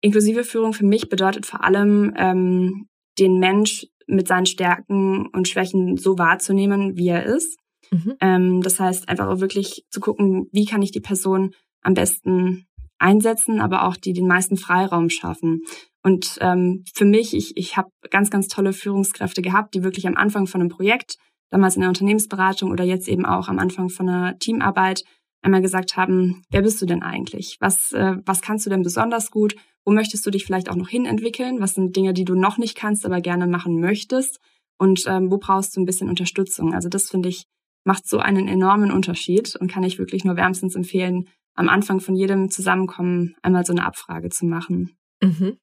Inklusive 0.00 0.42
Führung 0.42 0.72
für 0.72 0.86
mich 0.86 1.08
bedeutet 1.08 1.46
vor 1.46 1.62
allem, 1.62 2.12
ähm, 2.16 2.86
den 3.18 3.38
Mensch 3.38 3.86
mit 4.06 4.28
seinen 4.28 4.46
Stärken 4.46 5.26
und 5.28 5.48
Schwächen 5.48 5.96
so 5.96 6.18
wahrzunehmen, 6.18 6.96
wie 6.96 7.08
er 7.08 7.24
ist. 7.24 7.58
Mhm. 7.90 8.16
Ähm, 8.20 8.60
das 8.62 8.80
heißt, 8.80 9.08
einfach 9.08 9.28
auch 9.28 9.40
wirklich 9.40 9.84
zu 9.90 10.00
gucken, 10.00 10.48
wie 10.52 10.64
kann 10.64 10.82
ich 10.82 10.92
die 10.92 11.00
Person 11.00 11.54
am 11.82 11.94
besten 11.94 12.66
einsetzen, 12.98 13.60
aber 13.60 13.84
auch 13.84 13.96
die 13.96 14.12
den 14.12 14.26
meisten 14.26 14.56
Freiraum 14.56 15.08
schaffen. 15.08 15.62
Und 16.02 16.38
ähm, 16.40 16.84
für 16.94 17.04
mich, 17.04 17.34
ich, 17.34 17.56
ich 17.56 17.76
habe 17.76 17.90
ganz, 18.10 18.30
ganz 18.30 18.48
tolle 18.48 18.72
Führungskräfte 18.72 19.42
gehabt, 19.42 19.74
die 19.74 19.82
wirklich 19.82 20.06
am 20.06 20.16
Anfang 20.16 20.46
von 20.46 20.60
einem 20.60 20.70
Projekt, 20.70 21.16
damals 21.50 21.74
in 21.74 21.80
der 21.80 21.88
Unternehmensberatung 21.88 22.70
oder 22.70 22.84
jetzt 22.84 23.08
eben 23.08 23.26
auch 23.26 23.48
am 23.48 23.58
Anfang 23.58 23.88
von 23.88 24.08
einer 24.08 24.38
Teamarbeit, 24.38 25.02
einmal 25.42 25.62
gesagt 25.62 25.96
haben, 25.96 26.42
wer 26.50 26.62
bist 26.62 26.80
du 26.82 26.86
denn 26.86 27.02
eigentlich? 27.02 27.56
Was, 27.60 27.92
äh, 27.92 28.16
was 28.24 28.42
kannst 28.42 28.66
du 28.66 28.70
denn 28.70 28.82
besonders 28.82 29.30
gut? 29.30 29.56
Wo 29.84 29.92
möchtest 29.92 30.26
du 30.26 30.30
dich 30.30 30.44
vielleicht 30.44 30.70
auch 30.70 30.76
noch 30.76 30.88
hin 30.88 31.06
entwickeln? 31.06 31.60
Was 31.60 31.74
sind 31.74 31.96
Dinge, 31.96 32.12
die 32.12 32.24
du 32.24 32.34
noch 32.34 32.58
nicht 32.58 32.76
kannst, 32.76 33.06
aber 33.06 33.20
gerne 33.20 33.46
machen 33.46 33.80
möchtest? 33.80 34.38
Und 34.78 35.04
ähm, 35.06 35.30
wo 35.30 35.38
brauchst 35.38 35.76
du 35.76 35.80
ein 35.80 35.86
bisschen 35.86 36.08
Unterstützung? 36.08 36.74
Also 36.74 36.88
das 36.88 37.10
finde 37.10 37.28
ich 37.28 37.44
macht 37.84 38.06
so 38.06 38.18
einen 38.18 38.48
enormen 38.48 38.92
Unterschied 38.92 39.56
und 39.56 39.70
kann 39.70 39.84
ich 39.84 39.98
wirklich 39.98 40.24
nur 40.24 40.36
wärmstens 40.36 40.74
empfehlen, 40.74 41.28
am 41.54 41.68
Anfang 41.68 42.00
von 42.00 42.14
jedem 42.14 42.50
Zusammenkommen 42.50 43.34
einmal 43.42 43.64
so 43.64 43.72
eine 43.72 43.86
Abfrage 43.86 44.28
zu 44.28 44.46
machen. 44.46 44.96
Mhm. 45.22 45.58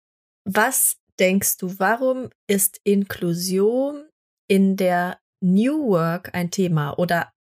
Was 0.46 0.98
denkst 1.20 1.58
du, 1.58 1.80
warum 1.80 2.30
ist 2.48 2.80
Inklusion 2.84 4.04
in 4.48 4.76
der 4.76 5.20
New 5.42 5.88
Work 5.90 6.34
ein 6.34 6.52
Thema? 6.52 6.98
Oder 6.98 7.32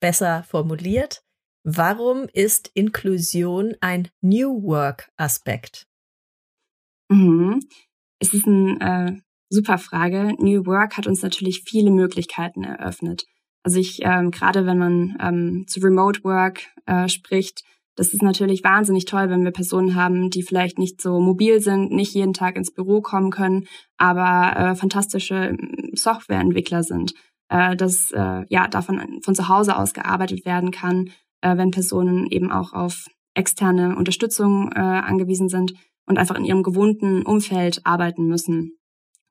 besser 0.00 0.42
formuliert, 0.44 1.22
warum 1.64 2.26
ist 2.32 2.70
Inklusion 2.74 3.74
ein 3.80 4.08
New 4.20 4.62
Work 4.62 5.10
Aspekt? 5.16 5.86
Mhm. 7.08 7.60
Es 8.20 8.34
ist 8.34 8.46
eine 8.46 8.80
äh, 8.80 9.20
super 9.48 9.78
Frage. 9.78 10.34
New 10.38 10.66
Work 10.66 10.96
hat 10.96 11.06
uns 11.06 11.22
natürlich 11.22 11.62
viele 11.64 11.90
Möglichkeiten 11.90 12.64
eröffnet. 12.64 13.26
Also 13.62 13.78
ich, 13.78 14.00
ähm, 14.02 14.30
gerade 14.30 14.66
wenn 14.66 14.78
man 14.78 15.16
ähm, 15.20 15.64
zu 15.66 15.80
Remote 15.80 16.24
Work 16.24 16.66
äh, 16.86 17.08
spricht, 17.08 17.62
das 17.96 18.14
ist 18.14 18.22
natürlich 18.22 18.62
wahnsinnig 18.62 19.06
toll, 19.06 19.28
wenn 19.28 19.44
wir 19.44 19.50
Personen 19.50 19.96
haben, 19.96 20.30
die 20.30 20.44
vielleicht 20.44 20.78
nicht 20.78 21.02
so 21.02 21.18
mobil 21.18 21.60
sind, 21.60 21.90
nicht 21.90 22.14
jeden 22.14 22.32
Tag 22.32 22.56
ins 22.56 22.72
Büro 22.72 23.00
kommen 23.00 23.30
können, 23.30 23.66
aber 23.96 24.56
äh, 24.56 24.74
fantastische 24.76 25.34
ähm, 25.34 25.90
Softwareentwickler 25.94 26.84
sind. 26.84 27.14
Äh, 27.50 27.76
dass 27.76 28.10
äh, 28.10 28.44
ja 28.48 28.68
davon 28.68 29.20
von 29.22 29.34
zu 29.34 29.48
Hause 29.48 29.76
aus 29.76 29.94
gearbeitet 29.94 30.44
werden 30.44 30.70
kann, 30.70 31.10
äh, 31.40 31.56
wenn 31.56 31.70
Personen 31.70 32.26
eben 32.26 32.50
auch 32.50 32.72
auf 32.72 33.06
externe 33.34 33.96
Unterstützung 33.96 34.70
äh, 34.72 34.80
angewiesen 34.80 35.48
sind 35.48 35.74
und 36.06 36.18
einfach 36.18 36.36
in 36.36 36.44
ihrem 36.44 36.62
gewohnten 36.62 37.22
Umfeld 37.22 37.80
arbeiten 37.84 38.26
müssen. 38.26 38.78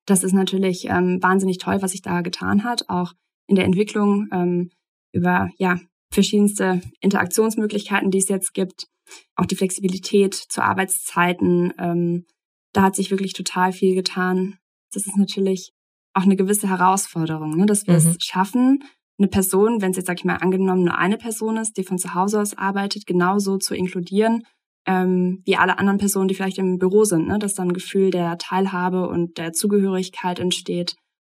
Das 0.06 0.24
ist 0.24 0.34
natürlich 0.34 0.86
ähm, 0.90 1.22
wahnsinnig 1.22 1.58
toll, 1.58 1.82
was 1.82 1.92
sich 1.92 2.02
da 2.02 2.22
getan 2.22 2.64
hat, 2.64 2.88
auch 2.88 3.14
in 3.48 3.56
der 3.56 3.66
Entwicklung 3.66 4.28
ähm, 4.32 4.70
über 5.12 5.50
ja 5.58 5.80
verschiedenste 6.12 6.82
Interaktionsmöglichkeiten, 7.02 8.12
die 8.12 8.20
es 8.20 8.30
jetzt 8.30 8.54
gibt, 8.54 8.88
auch 9.36 9.46
die 9.46 9.56
Flexibilität 9.56 10.34
zu 10.36 10.64
Arbeitszeiten. 10.64 11.74
Ähm, 11.78 12.26
da 12.74 12.84
hat 12.84 12.96
sich 12.96 13.12
wirklich 13.12 13.34
total 13.34 13.74
viel 13.74 13.96
getan. 13.96 14.58
Das 14.94 15.06
ist 15.06 15.18
natürlich 15.18 15.74
auch 16.14 16.24
eine 16.24 16.36
gewisse 16.36 16.70
Herausforderung, 16.70 17.58
ne, 17.58 17.66
dass 17.66 17.88
wir 17.88 17.94
mhm. 17.94 18.00
es 18.00 18.18
schaffen, 18.20 18.84
eine 19.20 19.28
Person, 19.28 19.82
wenn 19.82 19.92
es 19.92 19.98
jetzt, 19.98 20.08
sag 20.08 20.20
ich 20.20 20.26
mal, 20.26 20.36
angenommen 20.36 20.84
nur 20.84 20.98
eine 20.98 21.18
Person 21.18 21.58
ist, 21.58 21.78
die 21.78 21.84
von 21.84 21.98
zu 21.98 22.14
Hause 22.14 22.42
aus 22.42 22.58
arbeitet, 22.58 23.06
genauso 23.06 23.58
zu 23.58 23.76
inkludieren, 23.76 24.44
ähm, 24.86 25.42
wie 25.46 25.58
alle 25.58 25.80
anderen 25.80 25.98
Personen, 25.98 26.28
die 26.28 26.36
vielleicht 26.36 26.60
im 26.60 26.78
Büro 26.78 27.04
sind, 27.04 27.28
ne, 27.28 27.40
dass 27.40 27.56
dann 27.56 27.70
ein 27.70 27.74
Gefühl 27.74 28.12
der 28.12 28.38
Teilhabe 28.38 29.08
und 29.08 29.38
der 29.38 29.54
Zugehörigkeit 29.54 30.40
entsteht 30.40 30.96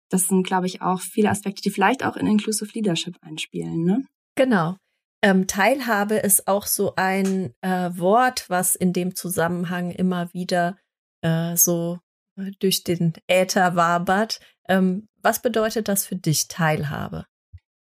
das 0.09 0.27
sind, 0.27 0.45
glaube 0.45 0.65
ich, 0.65 0.81
auch 0.81 1.01
viele 1.01 1.29
Aspekte, 1.29 1.61
die 1.61 1.69
vielleicht 1.69 2.03
auch 2.03 2.15
in 2.15 2.27
Inclusive 2.27 2.71
Leadership 2.73 3.17
einspielen. 3.21 3.85
Ne? 3.85 4.05
Genau. 4.35 4.75
Ähm, 5.23 5.47
Teilhabe 5.47 6.15
ist 6.15 6.47
auch 6.47 6.65
so 6.65 6.93
ein 6.95 7.53
äh, 7.61 7.91
Wort, 7.93 8.49
was 8.49 8.75
in 8.75 8.93
dem 8.93 9.15
Zusammenhang 9.15 9.91
immer 9.91 10.33
wieder 10.33 10.77
äh, 11.21 11.55
so 11.55 11.99
durch 12.59 12.83
den 12.83 13.13
Äther 13.27 13.75
wabert. 13.75 14.39
Ähm, 14.67 15.07
was 15.21 15.41
bedeutet 15.41 15.87
das 15.87 16.05
für 16.05 16.15
dich, 16.15 16.47
Teilhabe? 16.47 17.25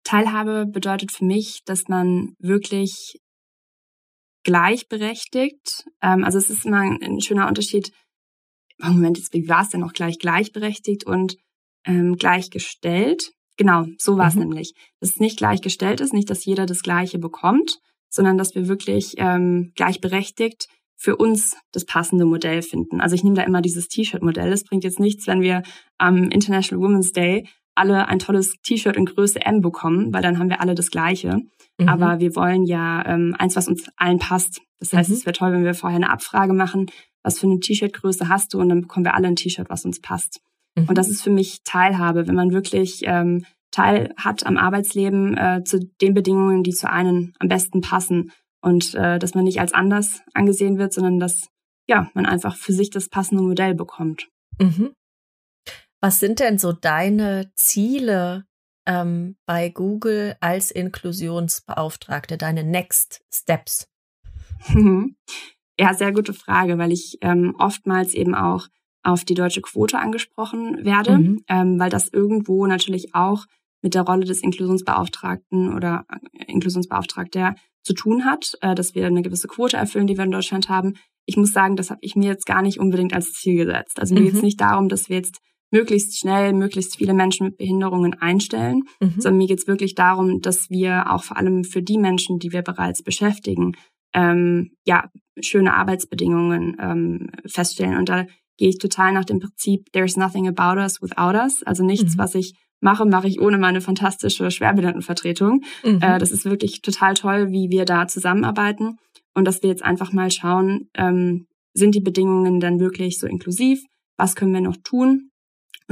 Teilhabe 0.03 0.65
bedeutet 0.65 1.11
für 1.11 1.25
mich, 1.25 1.61
dass 1.65 1.87
man 1.87 2.35
wirklich 2.39 3.19
gleichberechtigt, 4.43 5.85
ähm, 6.01 6.23
also 6.23 6.37
es 6.37 6.49
ist 6.49 6.65
immer 6.65 6.79
ein, 6.79 7.01
ein 7.01 7.21
schöner 7.21 7.47
Unterschied, 7.47 7.91
Moment, 8.79 9.17
jetzt, 9.17 9.33
wie 9.33 9.47
war 9.47 9.61
es 9.61 9.69
denn 9.69 9.79
noch 9.79 9.93
gleich 9.93 10.19
gleichberechtigt 10.19 11.05
und 11.05 11.37
ähm, 11.85 12.15
gleichgestellt. 12.15 13.31
Genau, 13.57 13.85
so 13.97 14.17
war 14.17 14.27
es 14.27 14.35
mhm. 14.35 14.41
nämlich. 14.41 14.73
Dass 14.99 15.11
es 15.11 15.19
nicht 15.19 15.37
gleichgestellt 15.37 16.01
ist, 16.01 16.13
nicht, 16.13 16.29
dass 16.29 16.45
jeder 16.45 16.65
das 16.65 16.81
Gleiche 16.81 17.19
bekommt, 17.19 17.79
sondern 18.09 18.37
dass 18.37 18.55
wir 18.55 18.67
wirklich 18.67 19.13
ähm, 19.17 19.71
gleichberechtigt 19.75 20.67
für 20.95 21.15
uns 21.17 21.55
das 21.71 21.85
passende 21.85 22.25
Modell 22.25 22.61
finden. 22.61 23.01
Also 23.01 23.15
ich 23.15 23.23
nehme 23.23 23.35
da 23.35 23.43
immer 23.43 23.61
dieses 23.61 23.87
T-Shirt-Modell. 23.87 24.51
Es 24.51 24.63
bringt 24.63 24.83
jetzt 24.83 24.99
nichts, 24.99 25.27
wenn 25.27 25.41
wir 25.41 25.63
am 25.97 26.29
International 26.29 26.83
Women's 26.83 27.11
Day 27.11 27.47
alle 27.75 28.07
ein 28.07 28.19
tolles 28.19 28.55
T-Shirt 28.61 28.95
in 28.95 29.05
Größe 29.05 29.41
M 29.45 29.61
bekommen, 29.61 30.13
weil 30.13 30.21
dann 30.21 30.39
haben 30.39 30.49
wir 30.49 30.61
alle 30.61 30.75
das 30.75 30.91
Gleiche. 30.91 31.41
Mhm. 31.79 31.89
Aber 31.89 32.19
wir 32.19 32.35
wollen 32.35 32.65
ja 32.65 33.05
ähm, 33.05 33.35
eins, 33.37 33.55
was 33.55 33.67
uns 33.67 33.89
allen 33.97 34.19
passt. 34.19 34.61
Das 34.79 34.93
heißt, 34.93 35.09
mhm. 35.09 35.15
es 35.15 35.25
wäre 35.25 35.33
toll, 35.33 35.51
wenn 35.51 35.63
wir 35.63 35.73
vorher 35.73 35.97
eine 35.97 36.11
Abfrage 36.11 36.53
machen, 36.53 36.87
was 37.23 37.39
für 37.39 37.47
eine 37.47 37.59
T-Shirt-Größe 37.59 38.29
hast 38.29 38.53
du 38.53 38.59
und 38.59 38.69
dann 38.69 38.81
bekommen 38.81 39.05
wir 39.05 39.15
alle 39.15 39.27
ein 39.27 39.35
T-Shirt, 39.35 39.69
was 39.69 39.85
uns 39.85 40.01
passt. 40.01 40.41
Mhm. 40.75 40.85
Und 40.89 40.97
das 40.97 41.09
ist 41.09 41.21
für 41.21 41.31
mich 41.31 41.61
Teilhabe, 41.63 42.27
wenn 42.27 42.35
man 42.35 42.51
wirklich 42.51 43.01
ähm, 43.05 43.45
Teil 43.71 44.13
hat 44.17 44.45
am 44.45 44.57
Arbeitsleben 44.57 45.37
äh, 45.37 45.63
zu 45.63 45.79
den 46.01 46.13
Bedingungen, 46.13 46.63
die 46.63 46.73
zu 46.73 46.89
einem 46.89 47.33
am 47.39 47.47
besten 47.47 47.81
passen. 47.81 48.31
Und 48.61 48.93
äh, 48.95 49.19
dass 49.19 49.33
man 49.33 49.43
nicht 49.43 49.59
als 49.59 49.73
anders 49.73 50.21
angesehen 50.33 50.77
wird, 50.77 50.93
sondern 50.93 51.19
dass 51.19 51.49
ja, 51.87 52.09
man 52.13 52.25
einfach 52.25 52.55
für 52.55 52.71
sich 52.71 52.89
das 52.89 53.09
passende 53.09 53.43
Modell 53.43 53.75
bekommt. 53.75 54.29
Mhm. 54.59 54.93
Was 56.03 56.19
sind 56.19 56.41
denn 56.41 56.57
so 56.57 56.73
deine 56.73 57.49
Ziele 57.55 58.43
ähm, 58.85 59.37
bei 59.45 59.69
Google 59.69 60.35
als 60.41 60.69
Inklusionsbeauftragte, 60.69 62.37
deine 62.37 62.65
Next 62.65 63.23
Steps? 63.33 63.87
ja, 65.79 65.93
sehr 65.93 66.11
gute 66.11 66.33
Frage, 66.33 66.77
weil 66.77 66.91
ich 66.91 67.19
ähm, 67.21 67.55
oftmals 67.57 68.15
eben 68.15 68.35
auch 68.35 68.67
auf 69.01 69.23
die 69.23 69.33
deutsche 69.33 69.61
Quote 69.61 69.97
angesprochen 69.97 70.83
werde, 70.83 71.19
mhm. 71.19 71.45
ähm, 71.47 71.79
weil 71.79 71.89
das 71.89 72.09
irgendwo 72.09 72.67
natürlich 72.67 73.15
auch 73.15 73.45
mit 73.81 73.95
der 73.95 74.01
Rolle 74.01 74.25
des 74.25 74.43
Inklusionsbeauftragten 74.43 75.73
oder 75.73 76.05
äh, 76.33 76.51
Inklusionsbeauftragter 76.51 77.55
zu 77.81 77.93
tun 77.93 78.25
hat, 78.25 78.57
äh, 78.59 78.75
dass 78.75 78.93
wir 78.93 79.07
eine 79.07 79.21
gewisse 79.21 79.47
Quote 79.47 79.77
erfüllen, 79.77 80.07
die 80.07 80.17
wir 80.17 80.25
in 80.25 80.31
Deutschland 80.31 80.67
haben. 80.67 80.95
Ich 81.25 81.37
muss 81.37 81.53
sagen, 81.53 81.77
das 81.77 81.91
habe 81.91 82.01
ich 82.01 82.17
mir 82.17 82.27
jetzt 82.27 82.45
gar 82.45 82.61
nicht 82.61 82.81
unbedingt 82.81 83.13
als 83.13 83.31
Ziel 83.31 83.63
gesetzt. 83.63 84.01
Also 84.01 84.13
mir 84.13 84.19
mhm. 84.19 84.25
geht 84.25 84.35
es 84.35 84.41
nicht 84.41 84.59
darum, 84.59 84.89
dass 84.89 85.07
wir 85.07 85.15
jetzt 85.15 85.39
möglichst 85.73 86.19
schnell 86.19 86.53
möglichst 86.53 86.97
viele 86.97 87.13
Menschen 87.13 87.47
mit 87.47 87.57
Behinderungen 87.57 88.13
einstellen, 88.13 88.83
mhm. 89.01 89.15
sondern 89.17 89.37
mir 89.37 89.47
geht 89.47 89.59
es 89.59 89.67
wirklich 89.67 89.95
darum, 89.95 90.39
dass 90.39 90.69
wir 90.69 91.11
auch 91.11 91.23
vor 91.23 91.37
allem 91.37 91.63
für 91.63 91.81
die 91.81 91.97
Menschen, 91.97 92.39
die 92.39 92.53
wir 92.53 92.61
bereits 92.61 93.01
beschäftigen, 93.01 93.73
ähm, 94.13 94.71
ja 94.85 95.09
schöne 95.41 95.73
Arbeitsbedingungen 95.73 96.77
ähm, 96.79 97.29
feststellen. 97.47 97.97
Und 97.97 98.07
da 98.07 98.25
gehe 98.57 98.69
ich 98.69 98.77
total 98.77 99.11
nach 99.13 99.25
dem 99.25 99.39
Prinzip 99.39 99.91
There's 99.91 100.15
nothing 100.15 100.47
about 100.47 100.79
us 100.79 101.01
without 101.01 101.35
us. 101.35 101.63
Also 101.63 101.83
nichts, 101.83 102.15
mhm. 102.15 102.19
was 102.19 102.35
ich 102.35 102.53
mache, 102.79 103.05
mache 103.05 103.27
ich 103.27 103.41
ohne 103.41 103.57
meine 103.57 103.81
fantastische 103.81 104.51
Schwerbehindertenvertretung. 104.51 105.63
Mhm. 105.83 105.99
Äh, 106.01 106.19
das 106.19 106.31
ist 106.31 106.45
wirklich 106.45 106.81
total 106.81 107.15
toll, 107.15 107.51
wie 107.51 107.71
wir 107.71 107.85
da 107.85 108.07
zusammenarbeiten 108.07 108.99
und 109.33 109.45
dass 109.45 109.63
wir 109.63 109.69
jetzt 109.69 109.83
einfach 109.83 110.13
mal 110.13 110.29
schauen, 110.29 110.89
ähm, 110.93 111.47
sind 111.73 111.95
die 111.95 112.01
Bedingungen 112.01 112.59
dann 112.59 112.79
wirklich 112.79 113.17
so 113.17 113.25
inklusiv? 113.25 113.83
Was 114.17 114.35
können 114.35 114.53
wir 114.53 114.61
noch 114.61 114.77
tun? 114.83 115.31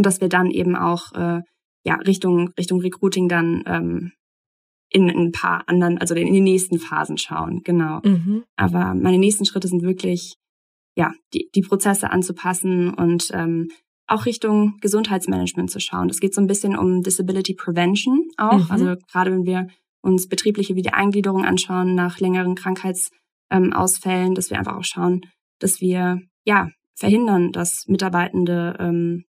Und 0.01 0.05
dass 0.07 0.19
wir 0.19 0.29
dann 0.29 0.49
eben 0.49 0.75
auch 0.75 1.11
äh, 1.13 1.41
ja 1.83 1.95
Richtung 2.07 2.49
Richtung 2.57 2.81
Recruiting 2.81 3.29
dann 3.29 3.61
ähm, 3.67 4.11
in, 4.89 5.07
in 5.09 5.27
ein 5.27 5.31
paar 5.31 5.69
anderen, 5.69 5.99
also 5.99 6.15
in 6.15 6.33
die 6.33 6.41
nächsten 6.41 6.79
Phasen 6.79 7.19
schauen. 7.19 7.61
Genau. 7.63 7.99
Mhm. 8.03 8.45
Aber 8.55 8.95
meine 8.95 9.19
nächsten 9.19 9.45
Schritte 9.45 9.67
sind 9.67 9.83
wirklich 9.83 10.37
ja, 10.95 11.13
die, 11.35 11.51
die 11.53 11.61
Prozesse 11.61 12.09
anzupassen 12.09 12.91
und 12.91 13.29
ähm, 13.31 13.69
auch 14.07 14.25
Richtung 14.25 14.79
Gesundheitsmanagement 14.81 15.69
zu 15.69 15.79
schauen. 15.79 16.07
Das 16.07 16.19
geht 16.19 16.33
so 16.33 16.41
ein 16.41 16.47
bisschen 16.47 16.75
um 16.75 17.03
Disability 17.03 17.53
Prevention 17.53 18.27
auch. 18.37 18.65
Mhm. 18.65 18.71
Also 18.71 18.95
gerade 19.11 19.31
wenn 19.31 19.45
wir 19.45 19.67
uns 20.01 20.27
betriebliche 20.27 20.75
Wiedereingliederung 20.75 21.45
anschauen 21.45 21.93
nach 21.93 22.19
längeren 22.19 22.55
Krankheitsausfällen, 22.55 24.29
ähm, 24.29 24.33
dass 24.33 24.49
wir 24.49 24.57
einfach 24.57 24.77
auch 24.77 24.83
schauen, 24.83 25.21
dass 25.59 25.79
wir 25.79 26.21
ja 26.43 26.69
verhindern, 26.95 27.51
dass 27.51 27.85
Mitarbeitende 27.87 28.75
ähm, 28.79 29.25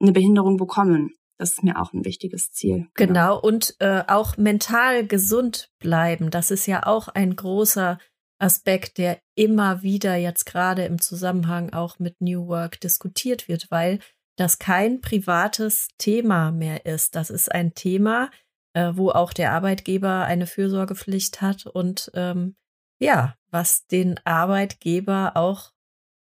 eine 0.00 0.12
Behinderung 0.12 0.56
bekommen. 0.56 1.12
Das 1.38 1.52
ist 1.52 1.62
mir 1.62 1.80
auch 1.80 1.92
ein 1.92 2.04
wichtiges 2.04 2.50
Ziel. 2.52 2.88
Genau, 2.94 3.36
genau. 3.36 3.40
und 3.40 3.76
äh, 3.80 4.02
auch 4.08 4.36
mental 4.36 5.06
gesund 5.06 5.70
bleiben. 5.78 6.30
Das 6.30 6.50
ist 6.50 6.66
ja 6.66 6.86
auch 6.86 7.08
ein 7.08 7.36
großer 7.36 7.98
Aspekt, 8.38 8.98
der 8.98 9.18
immer 9.34 9.82
wieder 9.82 10.16
jetzt 10.16 10.44
gerade 10.46 10.84
im 10.84 11.00
Zusammenhang 11.00 11.72
auch 11.72 11.98
mit 11.98 12.20
New 12.20 12.46
Work 12.48 12.80
diskutiert 12.80 13.48
wird, 13.48 13.70
weil 13.70 13.98
das 14.36 14.58
kein 14.58 15.00
privates 15.00 15.88
Thema 15.98 16.52
mehr 16.52 16.84
ist. 16.84 17.16
Das 17.16 17.30
ist 17.30 17.50
ein 17.50 17.74
Thema, 17.74 18.30
äh, 18.74 18.92
wo 18.94 19.10
auch 19.10 19.32
der 19.32 19.52
Arbeitgeber 19.52 20.24
eine 20.24 20.46
Fürsorgepflicht 20.46 21.40
hat 21.40 21.66
und 21.66 22.10
ähm, 22.14 22.56
ja, 22.98 23.34
was 23.50 23.86
den 23.86 24.20
Arbeitgeber 24.24 25.32
auch 25.34 25.72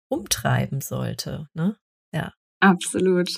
umtreiben 0.09 0.81
sollte. 0.81 1.47
Ne? 1.53 1.77
Ja. 2.11 2.33
Absolut. 2.59 3.29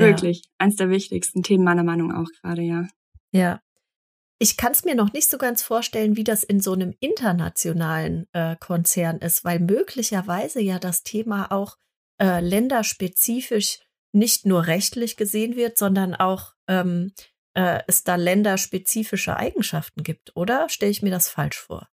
Wirklich. 0.00 0.38
Ja. 0.44 0.50
Eins 0.58 0.76
der 0.76 0.90
wichtigsten 0.90 1.42
Themen 1.42 1.64
meiner 1.64 1.84
Meinung 1.84 2.12
auch 2.12 2.28
gerade, 2.40 2.62
ja. 2.62 2.86
Ja. 3.32 3.60
Ich 4.38 4.56
kann 4.56 4.72
es 4.72 4.84
mir 4.84 4.94
noch 4.94 5.12
nicht 5.12 5.28
so 5.28 5.36
ganz 5.36 5.62
vorstellen, 5.62 6.16
wie 6.16 6.24
das 6.24 6.44
in 6.44 6.60
so 6.60 6.72
einem 6.72 6.94
internationalen 6.98 8.26
äh, 8.32 8.56
Konzern 8.58 9.18
ist, 9.18 9.44
weil 9.44 9.60
möglicherweise 9.60 10.60
ja 10.62 10.78
das 10.78 11.02
Thema 11.02 11.52
auch 11.52 11.76
äh, 12.18 12.40
länderspezifisch 12.40 13.80
nicht 14.12 14.46
nur 14.46 14.66
rechtlich 14.66 15.16
gesehen 15.16 15.56
wird, 15.56 15.76
sondern 15.76 16.14
auch 16.14 16.54
ähm, 16.68 17.12
äh, 17.54 17.80
es 17.86 18.02
da 18.02 18.16
länderspezifische 18.16 19.36
Eigenschaften 19.36 20.02
gibt, 20.02 20.34
oder 20.34 20.68
stelle 20.68 20.90
ich 20.90 21.02
mir 21.02 21.10
das 21.10 21.28
falsch 21.28 21.58
vor? 21.58 21.88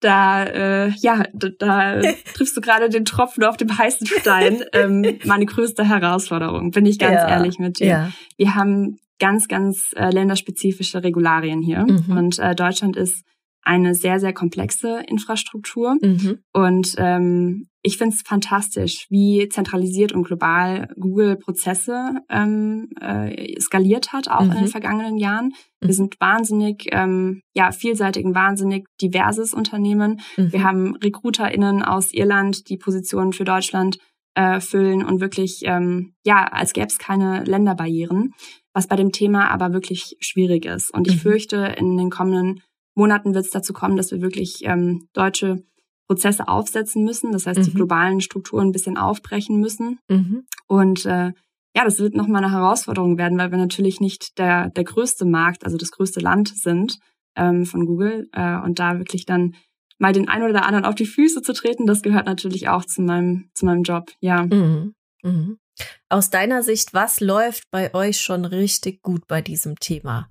Da, 0.00 0.44
äh, 0.44 0.88
ja, 0.98 1.24
da, 1.32 1.48
da 1.58 2.00
triffst 2.34 2.56
du 2.56 2.60
gerade 2.60 2.88
den 2.88 3.04
Tropfen 3.04 3.44
auf 3.44 3.56
dem 3.56 3.76
heißen 3.76 4.06
Stein. 4.06 4.62
ähm, 4.72 5.18
meine 5.24 5.46
größte 5.46 5.88
Herausforderung, 5.88 6.70
bin 6.70 6.86
ich 6.86 6.98
ganz 6.98 7.14
ja, 7.14 7.28
ehrlich 7.28 7.58
mit 7.58 7.78
dir. 7.78 7.86
Ja. 7.86 8.12
Wir 8.36 8.54
haben 8.54 8.98
ganz, 9.18 9.48
ganz 9.48 9.92
äh, 9.96 10.10
länderspezifische 10.10 11.02
Regularien 11.02 11.62
hier 11.62 11.86
mhm. 11.86 12.16
und 12.16 12.38
äh, 12.38 12.54
Deutschland 12.54 12.96
ist 12.96 13.24
eine 13.66 13.94
sehr, 13.94 14.20
sehr 14.20 14.32
komplexe 14.32 15.02
Infrastruktur. 15.08 15.96
Mhm. 16.00 16.38
Und 16.52 16.94
ähm, 16.98 17.68
ich 17.82 17.98
finde 17.98 18.14
es 18.14 18.22
fantastisch, 18.22 19.06
wie 19.10 19.48
zentralisiert 19.48 20.12
und 20.12 20.24
global 20.24 20.88
Google 20.96 21.36
Prozesse 21.36 22.14
ähm, 22.30 22.88
äh, 23.00 23.60
skaliert 23.60 24.12
hat, 24.12 24.28
auch 24.28 24.42
mhm. 24.42 24.50
in 24.50 24.56
den 24.56 24.64
mhm. 24.64 24.70
vergangenen 24.70 25.16
Jahren. 25.18 25.52
Wir 25.80 25.88
mhm. 25.88 25.94
sind 25.94 26.20
wahnsinnig, 26.20 26.88
ähm, 26.92 27.42
ja, 27.54 27.72
vielseitig, 27.72 28.24
ein 28.24 28.34
wahnsinnig 28.36 28.86
diverses 29.02 29.52
Unternehmen. 29.52 30.20
Mhm. 30.36 30.52
Wir 30.52 30.62
haben 30.62 30.96
RecruiterInnen 30.96 31.82
aus 31.82 32.12
Irland, 32.12 32.68
die 32.68 32.76
Positionen 32.76 33.32
für 33.32 33.44
Deutschland 33.44 33.98
äh, 34.34 34.60
füllen 34.60 35.04
und 35.04 35.20
wirklich, 35.20 35.62
ähm, 35.64 36.14
ja, 36.24 36.44
als 36.44 36.72
gäbe 36.72 36.86
es 36.86 36.98
keine 36.98 37.42
Länderbarrieren, 37.44 38.32
was 38.72 38.86
bei 38.86 38.94
dem 38.94 39.10
Thema 39.10 39.50
aber 39.50 39.72
wirklich 39.72 40.16
schwierig 40.20 40.66
ist. 40.66 40.92
Und 40.94 41.08
ich 41.08 41.16
mhm. 41.16 41.20
fürchte, 41.20 41.74
in 41.78 41.96
den 41.96 42.10
kommenden 42.10 42.62
Monaten 42.96 43.34
wird 43.34 43.44
es 43.44 43.50
dazu 43.50 43.72
kommen, 43.72 43.96
dass 43.96 44.10
wir 44.10 44.20
wirklich 44.20 44.60
ähm, 44.64 45.08
deutsche 45.12 45.62
Prozesse 46.08 46.48
aufsetzen 46.48 47.04
müssen. 47.04 47.32
Das 47.32 47.46
heißt, 47.46 47.60
mhm. 47.60 47.64
die 47.64 47.74
globalen 47.74 48.20
Strukturen 48.20 48.68
ein 48.68 48.72
bisschen 48.72 48.96
aufbrechen 48.96 49.60
müssen. 49.60 49.98
Mhm. 50.08 50.46
Und 50.66 51.04
äh, 51.04 51.32
ja, 51.76 51.84
das 51.84 51.98
wird 51.98 52.14
nochmal 52.14 52.42
eine 52.42 52.52
Herausforderung 52.52 53.18
werden, 53.18 53.38
weil 53.38 53.50
wir 53.50 53.58
natürlich 53.58 54.00
nicht 54.00 54.38
der, 54.38 54.70
der 54.70 54.84
größte 54.84 55.26
Markt, 55.26 55.64
also 55.64 55.76
das 55.76 55.90
größte 55.90 56.20
Land 56.20 56.48
sind 56.56 56.98
ähm, 57.36 57.66
von 57.66 57.86
Google. 57.86 58.28
Äh, 58.32 58.56
und 58.60 58.78
da 58.78 58.98
wirklich 58.98 59.26
dann 59.26 59.54
mal 59.98 60.12
den 60.12 60.28
einen 60.28 60.48
oder 60.48 60.64
anderen 60.64 60.84
auf 60.84 60.94
die 60.94 61.06
Füße 61.06 61.42
zu 61.42 61.52
treten, 61.52 61.86
das 61.86 62.02
gehört 62.02 62.26
natürlich 62.26 62.68
auch 62.68 62.84
zu 62.84 63.02
meinem, 63.02 63.50
zu 63.54 63.66
meinem 63.66 63.82
Job, 63.82 64.10
ja. 64.20 64.44
Mhm. 64.44 64.94
Mhm. 65.22 65.58
Aus 66.08 66.30
deiner 66.30 66.62
Sicht, 66.62 66.94
was 66.94 67.20
läuft 67.20 67.70
bei 67.70 67.92
euch 67.94 68.20
schon 68.20 68.44
richtig 68.44 69.02
gut 69.02 69.26
bei 69.26 69.42
diesem 69.42 69.76
Thema? 69.76 70.30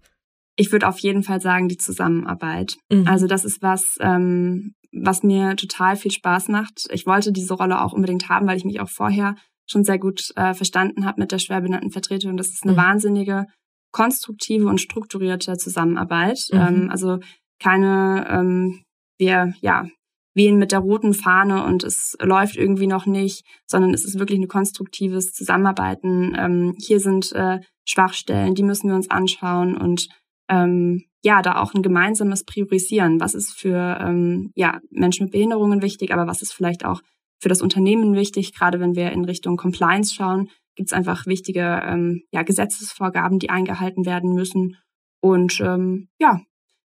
Ich 0.55 0.71
würde 0.71 0.88
auf 0.88 1.00
jeden 1.00 1.24
Fall 1.24 1.41
sagen, 1.41 1.67
die 1.67 1.77
Zusammenarbeit. 1.77 2.77
Mhm. 2.89 3.07
Also 3.07 3.27
das 3.27 3.45
ist 3.45 3.62
was, 3.62 3.97
ähm, 4.00 4.74
was 4.91 5.24
mir 5.24 5.55
total 5.55 5.95
viel 5.95 6.12
Spaß 6.12 6.47
macht. 6.47 6.88
Ich 6.91 7.05
wollte 7.05 7.31
diese 7.31 7.53
Rolle 7.53 7.81
auch 7.81 7.93
unbedingt 7.93 8.29
haben, 8.29 8.47
weil 8.47 8.57
ich 8.57 8.65
mich 8.65 8.79
auch 8.79 8.89
vorher 8.89 9.35
schon 9.67 9.83
sehr 9.83 10.00
gut 10.00 10.31
äh, 10.35 10.53
verstanden 10.53 11.05
habe 11.05 11.19
mit 11.19 11.31
der 11.31 11.39
schwerbehinderten 11.39 11.91
Vertretung. 11.91 12.38
Das 12.38 12.50
ist 12.50 12.63
eine 12.63 12.74
mhm. 12.74 12.77
wahnsinnige, 12.77 13.45
konstruktive 13.91 14.67
und 14.67 14.79
strukturierte 14.79 15.57
Zusammenarbeit. 15.57 16.39
Mhm. 16.51 16.59
Ähm, 16.59 16.89
also 16.89 17.19
keine, 17.59 18.27
ähm, 18.29 18.83
wir, 19.17 19.53
ja, 19.62 19.88
wehen 20.35 20.57
mit 20.57 20.74
der 20.74 20.79
roten 20.79 21.13
Fahne 21.13 21.63
und 21.63 21.83
es 21.83 22.15
läuft 22.19 22.57
irgendwie 22.57 22.88
noch 22.88 23.05
nicht, 23.05 23.45
sondern 23.65 23.93
es 23.93 24.03
ist 24.03 24.19
wirklich 24.19 24.39
ein 24.39 24.50
konstruktives 24.50 25.31
Zusammenarbeiten. 25.31 26.35
Ähm, 26.38 26.75
hier 26.77 27.00
sind 27.00 27.31
äh, 27.31 27.59
Schwachstellen, 27.88 28.53
die 28.53 28.63
müssen 28.63 28.89
wir 28.89 28.95
uns 28.95 29.09
anschauen 29.09 29.77
und 29.77 30.09
ähm, 30.49 31.05
ja, 31.23 31.41
da 31.41 31.61
auch 31.61 31.73
ein 31.73 31.81
gemeinsames 31.81 32.43
Priorisieren. 32.43 33.19
Was 33.19 33.33
ist 33.33 33.51
für 33.53 33.97
ähm, 33.99 34.51
ja, 34.55 34.79
Menschen 34.91 35.25
mit 35.25 35.31
Behinderungen 35.31 35.81
wichtig, 35.81 36.13
aber 36.13 36.27
was 36.27 36.41
ist 36.41 36.53
vielleicht 36.53 36.85
auch 36.85 37.01
für 37.39 37.49
das 37.49 37.61
Unternehmen 37.61 38.15
wichtig, 38.15 38.53
gerade 38.53 38.79
wenn 38.79 38.95
wir 38.95 39.11
in 39.11 39.25
Richtung 39.25 39.57
Compliance 39.57 40.13
schauen, 40.13 40.49
gibt 40.75 40.89
es 40.89 40.93
einfach 40.93 41.25
wichtige 41.25 41.81
ähm, 41.85 42.23
ja, 42.31 42.43
Gesetzesvorgaben, 42.43 43.39
die 43.39 43.49
eingehalten 43.49 44.05
werden 44.05 44.34
müssen. 44.34 44.77
Und 45.21 45.60
ähm, 45.62 46.10
ja, 46.19 46.41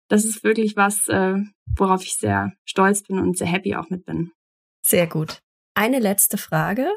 das 0.08 0.26
ist 0.26 0.44
wirklich 0.44 0.76
was, 0.76 1.08
äh, 1.08 1.38
worauf 1.76 2.04
ich 2.04 2.16
sehr 2.16 2.54
stolz 2.66 3.04
bin 3.04 3.20
und 3.20 3.38
sehr 3.38 3.48
happy 3.48 3.76
auch 3.76 3.90
mit 3.90 4.06
bin. 4.06 4.32
Sehr 4.86 5.08
gut. 5.08 5.42
Eine 5.74 6.00
letzte 6.00 6.38
Frage. 6.38 6.90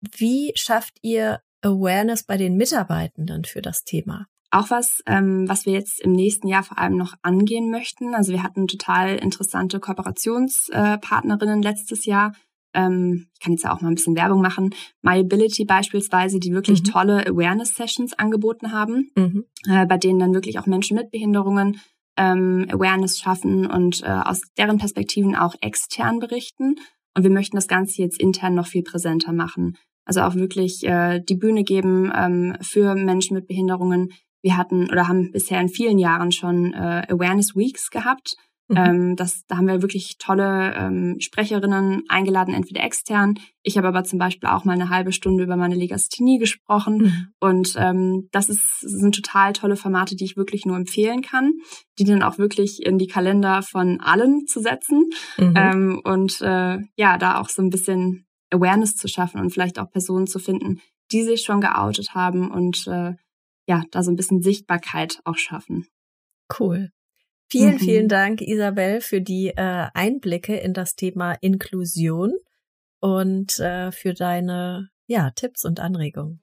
Wie 0.00 0.52
schafft 0.54 0.98
ihr 1.02 1.40
Awareness 1.62 2.24
bei 2.24 2.36
den 2.36 2.56
Mitarbeitenden 2.56 3.44
für 3.44 3.62
das 3.62 3.84
Thema? 3.84 4.26
Auch 4.50 4.70
was, 4.70 5.02
ähm, 5.06 5.46
was 5.46 5.66
wir 5.66 5.74
jetzt 5.74 6.00
im 6.00 6.12
nächsten 6.12 6.48
Jahr 6.48 6.62
vor 6.62 6.78
allem 6.78 6.96
noch 6.96 7.14
angehen 7.22 7.70
möchten. 7.70 8.14
Also 8.14 8.32
wir 8.32 8.42
hatten 8.42 8.66
total 8.66 9.16
interessante 9.16 9.78
Kooperationspartnerinnen 9.78 11.62
äh, 11.62 11.68
letztes 11.68 12.06
Jahr. 12.06 12.32
Ähm, 12.74 13.26
ich 13.34 13.40
kann 13.40 13.52
jetzt 13.52 13.64
ja 13.64 13.74
auch 13.74 13.80
mal 13.80 13.88
ein 13.88 13.94
bisschen 13.94 14.16
Werbung 14.16 14.40
machen. 14.40 14.70
MyAbility 15.02 15.64
beispielsweise, 15.64 16.38
die 16.38 16.52
wirklich 16.52 16.82
mhm. 16.82 16.86
tolle 16.86 17.26
Awareness-Sessions 17.26 18.14
angeboten 18.18 18.72
haben, 18.72 19.10
mhm. 19.16 19.44
äh, 19.68 19.84
bei 19.86 19.98
denen 19.98 20.18
dann 20.18 20.34
wirklich 20.34 20.58
auch 20.58 20.66
Menschen 20.66 20.96
mit 20.96 21.10
Behinderungen 21.10 21.80
ähm, 22.16 22.66
Awareness 22.70 23.18
schaffen 23.18 23.66
und 23.66 24.02
äh, 24.02 24.06
aus 24.06 24.42
deren 24.56 24.78
Perspektiven 24.78 25.36
auch 25.36 25.54
extern 25.60 26.18
berichten. 26.18 26.76
Und 27.14 27.22
wir 27.22 27.30
möchten 27.30 27.56
das 27.56 27.68
Ganze 27.68 28.02
jetzt 28.02 28.20
intern 28.20 28.54
noch 28.54 28.66
viel 28.66 28.82
präsenter 28.82 29.32
machen. 29.32 29.76
Also 30.04 30.22
auch 30.22 30.34
wirklich 30.34 30.84
äh, 30.84 31.20
die 31.20 31.36
Bühne 31.36 31.64
geben 31.64 32.10
ähm, 32.14 32.56
für 32.62 32.94
Menschen 32.94 33.34
mit 33.34 33.46
Behinderungen, 33.46 34.10
wir 34.42 34.56
hatten 34.56 34.90
oder 34.90 35.08
haben 35.08 35.30
bisher 35.32 35.60
in 35.60 35.68
vielen 35.68 35.98
Jahren 35.98 36.32
schon 36.32 36.72
äh, 36.72 37.06
Awareness 37.08 37.56
Weeks 37.56 37.90
gehabt. 37.90 38.36
Mhm. 38.68 38.76
Ähm, 38.76 39.16
das, 39.16 39.44
da 39.46 39.56
haben 39.56 39.66
wir 39.66 39.82
wirklich 39.82 40.18
tolle 40.18 40.74
ähm, 40.74 41.16
Sprecherinnen 41.20 42.02
eingeladen, 42.08 42.52
entweder 42.52 42.84
extern. 42.84 43.38
Ich 43.62 43.78
habe 43.78 43.88
aber 43.88 44.04
zum 44.04 44.18
Beispiel 44.18 44.48
auch 44.48 44.64
mal 44.64 44.74
eine 44.74 44.90
halbe 44.90 45.12
Stunde 45.12 45.42
über 45.42 45.56
meine 45.56 45.74
Legasthenie 45.74 46.38
gesprochen. 46.38 46.98
Mhm. 46.98 47.28
Und 47.40 47.74
ähm, 47.78 48.28
das 48.30 48.50
ist, 48.50 48.80
sind 48.80 49.14
total 49.14 49.54
tolle 49.54 49.76
Formate, 49.76 50.16
die 50.16 50.24
ich 50.24 50.36
wirklich 50.36 50.66
nur 50.66 50.76
empfehlen 50.76 51.22
kann, 51.22 51.52
die 51.98 52.04
dann 52.04 52.22
auch 52.22 52.36
wirklich 52.36 52.84
in 52.84 52.98
die 52.98 53.06
Kalender 53.06 53.62
von 53.62 54.00
allen 54.00 54.46
zu 54.46 54.60
setzen. 54.60 55.08
Mhm. 55.38 55.54
Ähm, 55.56 56.00
und 56.04 56.40
äh, 56.42 56.78
ja, 56.96 57.16
da 57.16 57.40
auch 57.40 57.48
so 57.48 57.62
ein 57.62 57.70
bisschen 57.70 58.26
Awareness 58.50 58.96
zu 58.96 59.08
schaffen 59.08 59.40
und 59.40 59.50
vielleicht 59.50 59.78
auch 59.78 59.90
Personen 59.90 60.26
zu 60.26 60.38
finden, 60.38 60.80
die 61.10 61.22
sich 61.22 61.42
schon 61.42 61.62
geoutet 61.62 62.14
haben 62.14 62.50
und 62.50 62.86
äh, 62.86 63.14
ja, 63.68 63.82
da 63.90 64.02
so 64.02 64.10
ein 64.10 64.16
bisschen 64.16 64.42
Sichtbarkeit 64.42 65.20
auch 65.24 65.36
schaffen. 65.36 65.86
Cool. 66.58 66.90
Vielen, 67.50 67.74
mhm. 67.74 67.78
vielen 67.78 68.08
Dank, 68.08 68.40
Isabel, 68.40 69.00
für 69.00 69.20
die 69.20 69.48
äh, 69.48 69.86
Einblicke 69.94 70.56
in 70.56 70.72
das 70.72 70.94
Thema 70.94 71.34
Inklusion 71.40 72.32
und 73.00 73.58
äh, 73.58 73.92
für 73.92 74.14
deine 74.14 74.88
ja, 75.06 75.30
Tipps 75.30 75.64
und 75.64 75.80
Anregungen. 75.80 76.40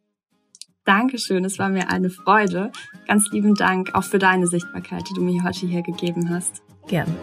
Dankeschön, 0.83 1.45
es 1.45 1.57
war 1.57 1.69
mir 1.69 1.89
eine 1.89 2.11
Freude. 2.11 2.71
Ganz 3.07 3.31
lieben 3.31 3.55
Dank 3.55 3.95
auch 3.95 4.03
für 4.03 4.19
deine 4.19 4.45
Sichtbarkeit, 4.45 5.03
die 5.09 5.15
du 5.15 5.21
mir 5.21 5.43
heute 5.43 5.65
hier 5.65 5.81
gegeben 5.81 6.29
hast. 6.29 6.61
Gern. 6.87 7.15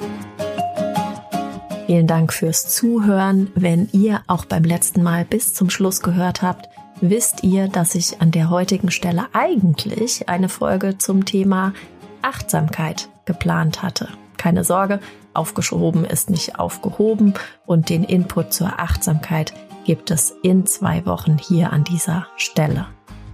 Vielen 1.87 2.09
Dank 2.09 2.33
fürs 2.33 2.75
Zuhören. 2.75 3.51
Wenn 3.55 3.89
ihr 3.93 4.23
auch 4.27 4.47
beim 4.47 4.65
letzten 4.65 5.03
Mal 5.03 5.25
bis 5.25 5.55
zum 5.55 5.71
Schluss 5.71 6.01
gehört 6.01 6.43
habt, 6.43 6.69
wisst 7.03 7.43
ihr, 7.43 7.69
dass 7.69 7.95
ich 7.95 8.23
an 8.23 8.31
der 8.31 8.49
heutigen 8.49 8.91
Stelle 8.91 9.27
eigentlich 9.33 10.29
eine 10.29 10.49
Folge 10.49 10.97
zum 10.99 11.25
Thema 11.25 11.75
Achtsamkeit 12.23 13.09
geplant 13.25 13.83
hatte. 13.83 14.09
Keine 14.39 14.65
Sorge, 14.65 15.01
aufgeschoben 15.35 16.05
ist 16.05 16.31
nicht 16.31 16.59
aufgehoben 16.59 17.35
und 17.67 17.91
den 17.91 18.05
Input 18.05 18.53
zur 18.53 18.79
Achtsamkeit 18.79 19.53
gibt 19.85 20.11
es 20.11 20.35
in 20.43 20.65
zwei 20.65 21.05
Wochen 21.05 21.39
hier 21.39 21.73
an 21.73 21.85
dieser 21.85 22.29
Stelle. 22.37 22.87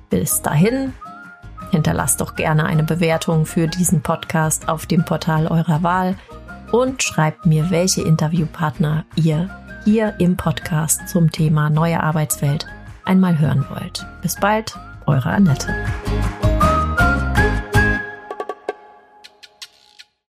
Bis 0.09 0.41
dahin, 0.41 0.95
hinterlasst 1.71 2.23
doch 2.23 2.37
gerne 2.37 2.65
eine 2.65 2.85
Bewertung 2.85 3.45
für 3.45 3.69
diesen 3.69 4.01
Podcast 4.01 4.69
auf 4.69 4.87
dem 4.87 5.05
Portal 5.05 5.47
eurer 5.47 5.83
Wahl 5.83 6.17
und 6.73 7.03
schreibt 7.03 7.45
mir, 7.45 7.71
welche 7.71 8.01
Interviewpartner 8.03 9.05
ihr 9.15 9.51
hier 9.85 10.15
im 10.19 10.37
Podcast 10.39 11.09
zum 11.09 11.31
Thema 11.31 11.69
neue 11.69 12.03
Arbeitswelt 12.03 12.67
einmal 13.09 13.39
hören 13.39 13.65
wollt. 13.71 14.07
Bis 14.23 14.37
bald, 14.37 14.79
eure 15.07 15.31
Annette. 15.31 15.75